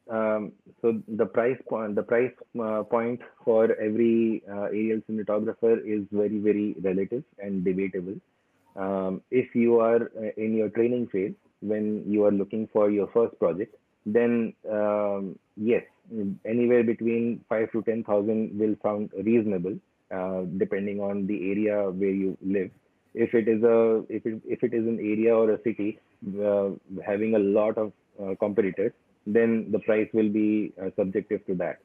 Um, 0.08 0.52
so 0.84 1.00
the 1.08 1.24
price 1.24 1.56
point, 1.66 1.94
the 1.94 2.02
price 2.02 2.30
uh, 2.62 2.82
point 2.82 3.20
for 3.42 3.74
every 3.80 4.42
uh, 4.46 4.64
aerial 4.64 5.00
cinematographer 5.08 5.78
is 5.82 6.02
very, 6.12 6.38
very 6.38 6.76
relative 6.82 7.24
and 7.38 7.64
debatable. 7.64 8.16
Um, 8.76 9.22
if 9.30 9.54
you 9.54 9.80
are 9.80 10.10
uh, 10.22 10.32
in 10.36 10.54
your 10.54 10.68
training 10.68 11.06
phase, 11.10 11.32
when 11.60 12.04
you 12.06 12.26
are 12.26 12.32
looking 12.32 12.68
for 12.70 12.90
your 12.90 13.08
first 13.14 13.38
project, 13.38 13.74
then 14.04 14.52
um, 14.70 15.38
yes, 15.56 15.84
anywhere 16.44 16.84
between 16.84 17.42
five 17.48 17.72
to 17.72 17.80
ten 17.84 18.04
thousand 18.04 18.58
will 18.58 18.76
sound 18.82 19.08
reasonable, 19.16 19.78
uh, 20.14 20.42
depending 20.58 21.00
on 21.00 21.26
the 21.26 21.50
area 21.50 21.90
where 21.90 22.10
you 22.10 22.36
live. 22.44 22.70
If 23.14 23.32
it 23.32 23.48
is 23.48 23.62
a 23.62 24.04
if 24.10 24.26
it, 24.26 24.42
if 24.44 24.62
it 24.62 24.74
is 24.74 24.86
an 24.86 24.98
area 24.98 25.34
or 25.34 25.50
a 25.50 25.62
city 25.62 25.98
uh, 26.44 26.70
having 27.06 27.36
a 27.36 27.38
lot 27.38 27.78
of 27.78 27.92
uh, 28.22 28.34
competitors, 28.38 28.92
then 29.26 29.70
the 29.70 29.78
price 29.80 30.08
will 30.12 30.28
be 30.28 30.72
uh, 30.80 30.90
subjective 30.96 31.44
to 31.46 31.54
that. 31.56 31.78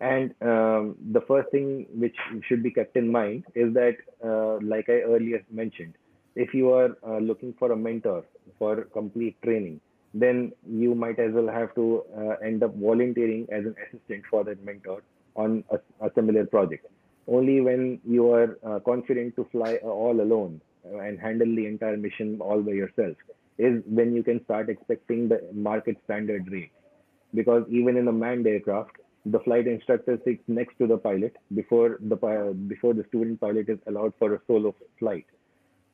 And 0.00 0.34
um, 0.40 0.96
the 1.12 1.20
first 1.28 1.50
thing 1.50 1.86
which 1.94 2.16
should 2.48 2.62
be 2.62 2.70
kept 2.70 2.96
in 2.96 3.10
mind 3.12 3.44
is 3.54 3.74
that, 3.74 3.96
uh, 4.24 4.58
like 4.62 4.88
I 4.88 5.02
earlier 5.02 5.44
mentioned, 5.50 5.94
if 6.36 6.54
you 6.54 6.72
are 6.72 6.96
uh, 7.06 7.18
looking 7.18 7.54
for 7.58 7.72
a 7.72 7.76
mentor 7.76 8.24
for 8.58 8.84
complete 8.92 9.36
training, 9.42 9.80
then 10.14 10.52
you 10.66 10.94
might 10.94 11.18
as 11.18 11.32
well 11.32 11.48
have 11.48 11.74
to 11.74 12.02
uh, 12.16 12.34
end 12.44 12.62
up 12.62 12.74
volunteering 12.76 13.46
as 13.52 13.64
an 13.64 13.74
assistant 13.86 14.24
for 14.30 14.42
that 14.44 14.64
mentor 14.64 15.02
on 15.36 15.62
a, 15.70 15.76
a 16.04 16.10
similar 16.14 16.46
project. 16.46 16.86
Only 17.28 17.60
when 17.60 18.00
you 18.04 18.32
are 18.32 18.58
uh, 18.66 18.80
confident 18.80 19.36
to 19.36 19.46
fly 19.52 19.76
all 19.76 20.20
alone 20.20 20.60
and 20.84 21.20
handle 21.20 21.54
the 21.54 21.66
entire 21.66 21.96
mission 21.96 22.40
all 22.40 22.62
by 22.62 22.72
yourself 22.72 23.16
is 23.58 23.82
when 23.86 24.14
you 24.14 24.22
can 24.22 24.42
start 24.44 24.70
expecting 24.70 25.28
the 25.28 25.46
market 25.52 25.96
standard 26.04 26.50
rate 26.50 26.72
because 27.34 27.64
even 27.68 27.96
in 27.96 28.08
a 28.08 28.12
manned 28.12 28.46
aircraft, 28.46 28.96
the 29.26 29.40
flight 29.40 29.66
instructor 29.66 30.18
sits 30.24 30.42
next 30.48 30.76
to 30.78 30.86
the 30.86 30.96
pilot 30.96 31.36
before 31.54 31.98
the 32.00 32.16
before 32.68 32.94
the 32.94 33.04
student 33.08 33.40
pilot 33.40 33.68
is 33.68 33.78
allowed 33.86 34.14
for 34.18 34.34
a 34.34 34.40
solo 34.46 34.74
flight. 34.98 35.26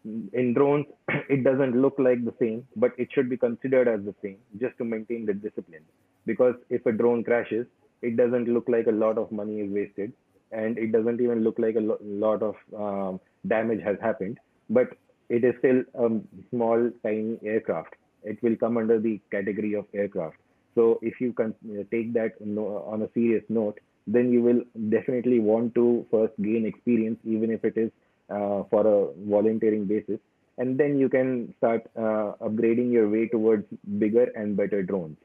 In 0.04 0.54
drones, 0.54 0.86
it 1.28 1.42
doesn't 1.42 1.80
look 1.80 1.94
like 1.98 2.24
the 2.24 2.34
same, 2.40 2.66
but 2.76 2.92
it 2.96 3.08
should 3.12 3.28
be 3.28 3.36
considered 3.36 3.88
as 3.88 4.04
the 4.04 4.14
same 4.22 4.38
just 4.60 4.78
to 4.78 4.84
maintain 4.84 5.26
the 5.26 5.34
discipline. 5.34 5.82
Because 6.24 6.54
if 6.70 6.86
a 6.86 6.92
drone 6.92 7.24
crashes, 7.24 7.66
it 8.02 8.16
doesn't 8.16 8.48
look 8.48 8.68
like 8.68 8.86
a 8.86 8.92
lot 8.92 9.18
of 9.18 9.32
money 9.32 9.60
is 9.60 9.70
wasted, 9.72 10.12
and 10.52 10.78
it 10.78 10.92
doesn't 10.92 11.20
even 11.20 11.42
look 11.42 11.58
like 11.58 11.74
a 11.74 11.80
lo- 11.80 11.98
lot 12.00 12.42
of 12.42 12.54
um, 12.78 13.20
damage 13.48 13.82
has 13.82 13.96
happened. 14.00 14.38
But 14.70 14.90
it 15.28 15.42
is 15.42 15.54
still 15.58 15.82
a 15.94 16.08
small, 16.50 16.90
tiny 17.02 17.38
aircraft. 17.44 17.94
It 18.22 18.40
will 18.42 18.56
come 18.56 18.76
under 18.76 19.00
the 19.00 19.20
category 19.32 19.74
of 19.74 19.86
aircraft 19.92 20.36
so 20.76 21.00
if 21.02 21.20
you 21.20 21.32
can 21.32 21.54
uh, 21.72 21.82
take 21.90 22.12
that 22.12 22.32
on 22.40 23.02
a 23.02 23.08
serious 23.14 23.42
note, 23.48 23.78
then 24.06 24.30
you 24.30 24.42
will 24.42 24.60
definitely 24.90 25.40
want 25.40 25.74
to 25.74 26.06
first 26.10 26.34
gain 26.40 26.64
experience, 26.66 27.18
even 27.24 27.50
if 27.50 27.64
it 27.64 27.76
is 27.76 27.90
uh, 28.30 28.62
for 28.70 28.86
a 28.86 29.28
volunteering 29.28 29.86
basis, 29.86 30.20
and 30.58 30.78
then 30.78 30.98
you 30.98 31.08
can 31.08 31.52
start 31.58 31.82
uh, 31.96 32.32
upgrading 32.48 32.92
your 32.92 33.08
way 33.08 33.26
towards 33.26 33.64
bigger 33.98 34.26
and 34.36 34.56
better 34.56 34.82
drones. 34.82 35.16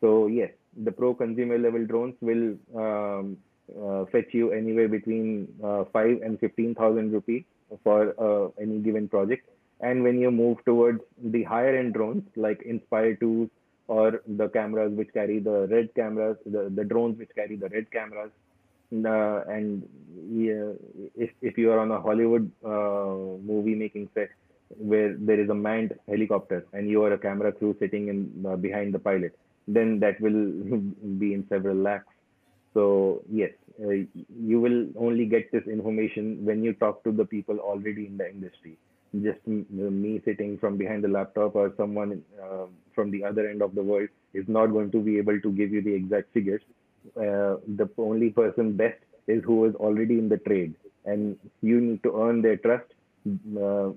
So 0.00 0.28
yes, 0.28 0.50
the 0.84 0.92
pro 0.92 1.14
consumer 1.14 1.58
level 1.58 1.84
drones 1.86 2.14
will 2.20 2.56
um, 2.74 3.36
uh, 3.84 4.04
fetch 4.12 4.32
you 4.32 4.52
anywhere 4.52 4.88
between 4.88 5.48
uh, 5.62 5.84
five 5.92 6.20
and 6.22 6.38
fifteen 6.40 6.74
thousand 6.74 7.12
rupees 7.12 7.44
for 7.82 8.14
uh, 8.18 8.50
any 8.60 8.78
given 8.78 9.08
project. 9.08 9.48
And 9.80 10.04
when 10.04 10.20
you 10.20 10.30
move 10.30 10.58
towards 10.64 11.00
the 11.22 11.42
higher 11.42 11.76
end 11.76 11.94
drones 11.94 12.22
like 12.36 12.62
Inspire 12.62 13.16
2 13.16 13.50
or 13.92 14.22
the 14.40 14.48
cameras 14.48 14.92
which 14.98 15.12
carry 15.12 15.38
the 15.38 15.58
red 15.74 15.94
cameras, 15.94 16.36
the, 16.46 16.62
the 16.78 16.84
drones 16.84 17.18
which 17.18 17.32
carry 17.34 17.56
the 17.56 17.68
red 17.68 17.90
cameras. 17.90 18.30
Uh, 18.92 19.40
and 19.56 19.82
yeah, 20.30 20.70
if, 21.24 21.30
if 21.40 21.58
you 21.58 21.70
are 21.72 21.78
on 21.78 21.90
a 21.90 22.00
Hollywood 22.00 22.50
uh, 22.64 23.14
movie 23.50 23.74
making 23.74 24.08
set 24.14 24.30
where 24.78 25.14
there 25.18 25.40
is 25.40 25.50
a 25.50 25.54
manned 25.54 25.92
helicopter 26.08 26.64
and 26.72 26.88
you 26.88 27.02
are 27.04 27.12
a 27.12 27.18
camera 27.18 27.52
crew 27.52 27.74
sitting 27.78 28.08
in 28.08 28.46
uh, 28.46 28.56
behind 28.56 28.94
the 28.94 28.98
pilot, 28.98 29.38
then 29.68 29.98
that 30.00 30.20
will 30.20 30.42
be 31.22 31.34
in 31.34 31.46
several 31.48 31.76
lakhs. 31.76 32.06
So 32.74 33.22
yes, 33.30 33.50
uh, 33.84 33.90
you 34.50 34.60
will 34.60 34.86
only 34.96 35.26
get 35.26 35.52
this 35.52 35.66
information 35.66 36.44
when 36.44 36.62
you 36.64 36.72
talk 36.74 37.04
to 37.04 37.12
the 37.12 37.26
people 37.26 37.58
already 37.58 38.06
in 38.06 38.16
the 38.16 38.28
industry 38.30 38.78
just 39.20 39.46
me 39.46 40.20
sitting 40.24 40.56
from 40.58 40.76
behind 40.76 41.04
the 41.04 41.08
laptop 41.08 41.54
or 41.54 41.72
someone 41.76 42.22
uh, 42.42 42.64
from 42.94 43.10
the 43.10 43.22
other 43.24 43.48
end 43.48 43.60
of 43.60 43.74
the 43.74 43.82
world 43.82 44.08
is 44.32 44.44
not 44.48 44.66
going 44.66 44.90
to 44.90 45.00
be 45.00 45.18
able 45.18 45.38
to 45.40 45.52
give 45.52 45.70
you 45.70 45.82
the 45.82 45.92
exact 45.92 46.32
figures. 46.32 46.62
Uh, 47.16 47.56
the 47.76 47.88
only 47.98 48.30
person 48.30 48.72
best 48.76 48.98
is 49.26 49.42
who 49.44 49.64
is 49.66 49.74
already 49.74 50.18
in 50.18 50.28
the 50.28 50.38
trade, 50.38 50.74
and 51.04 51.36
you 51.60 51.80
need 51.80 52.02
to 52.02 52.16
earn 52.22 52.40
their 52.40 52.56
trust, 52.56 52.86
uh, 53.56 53.90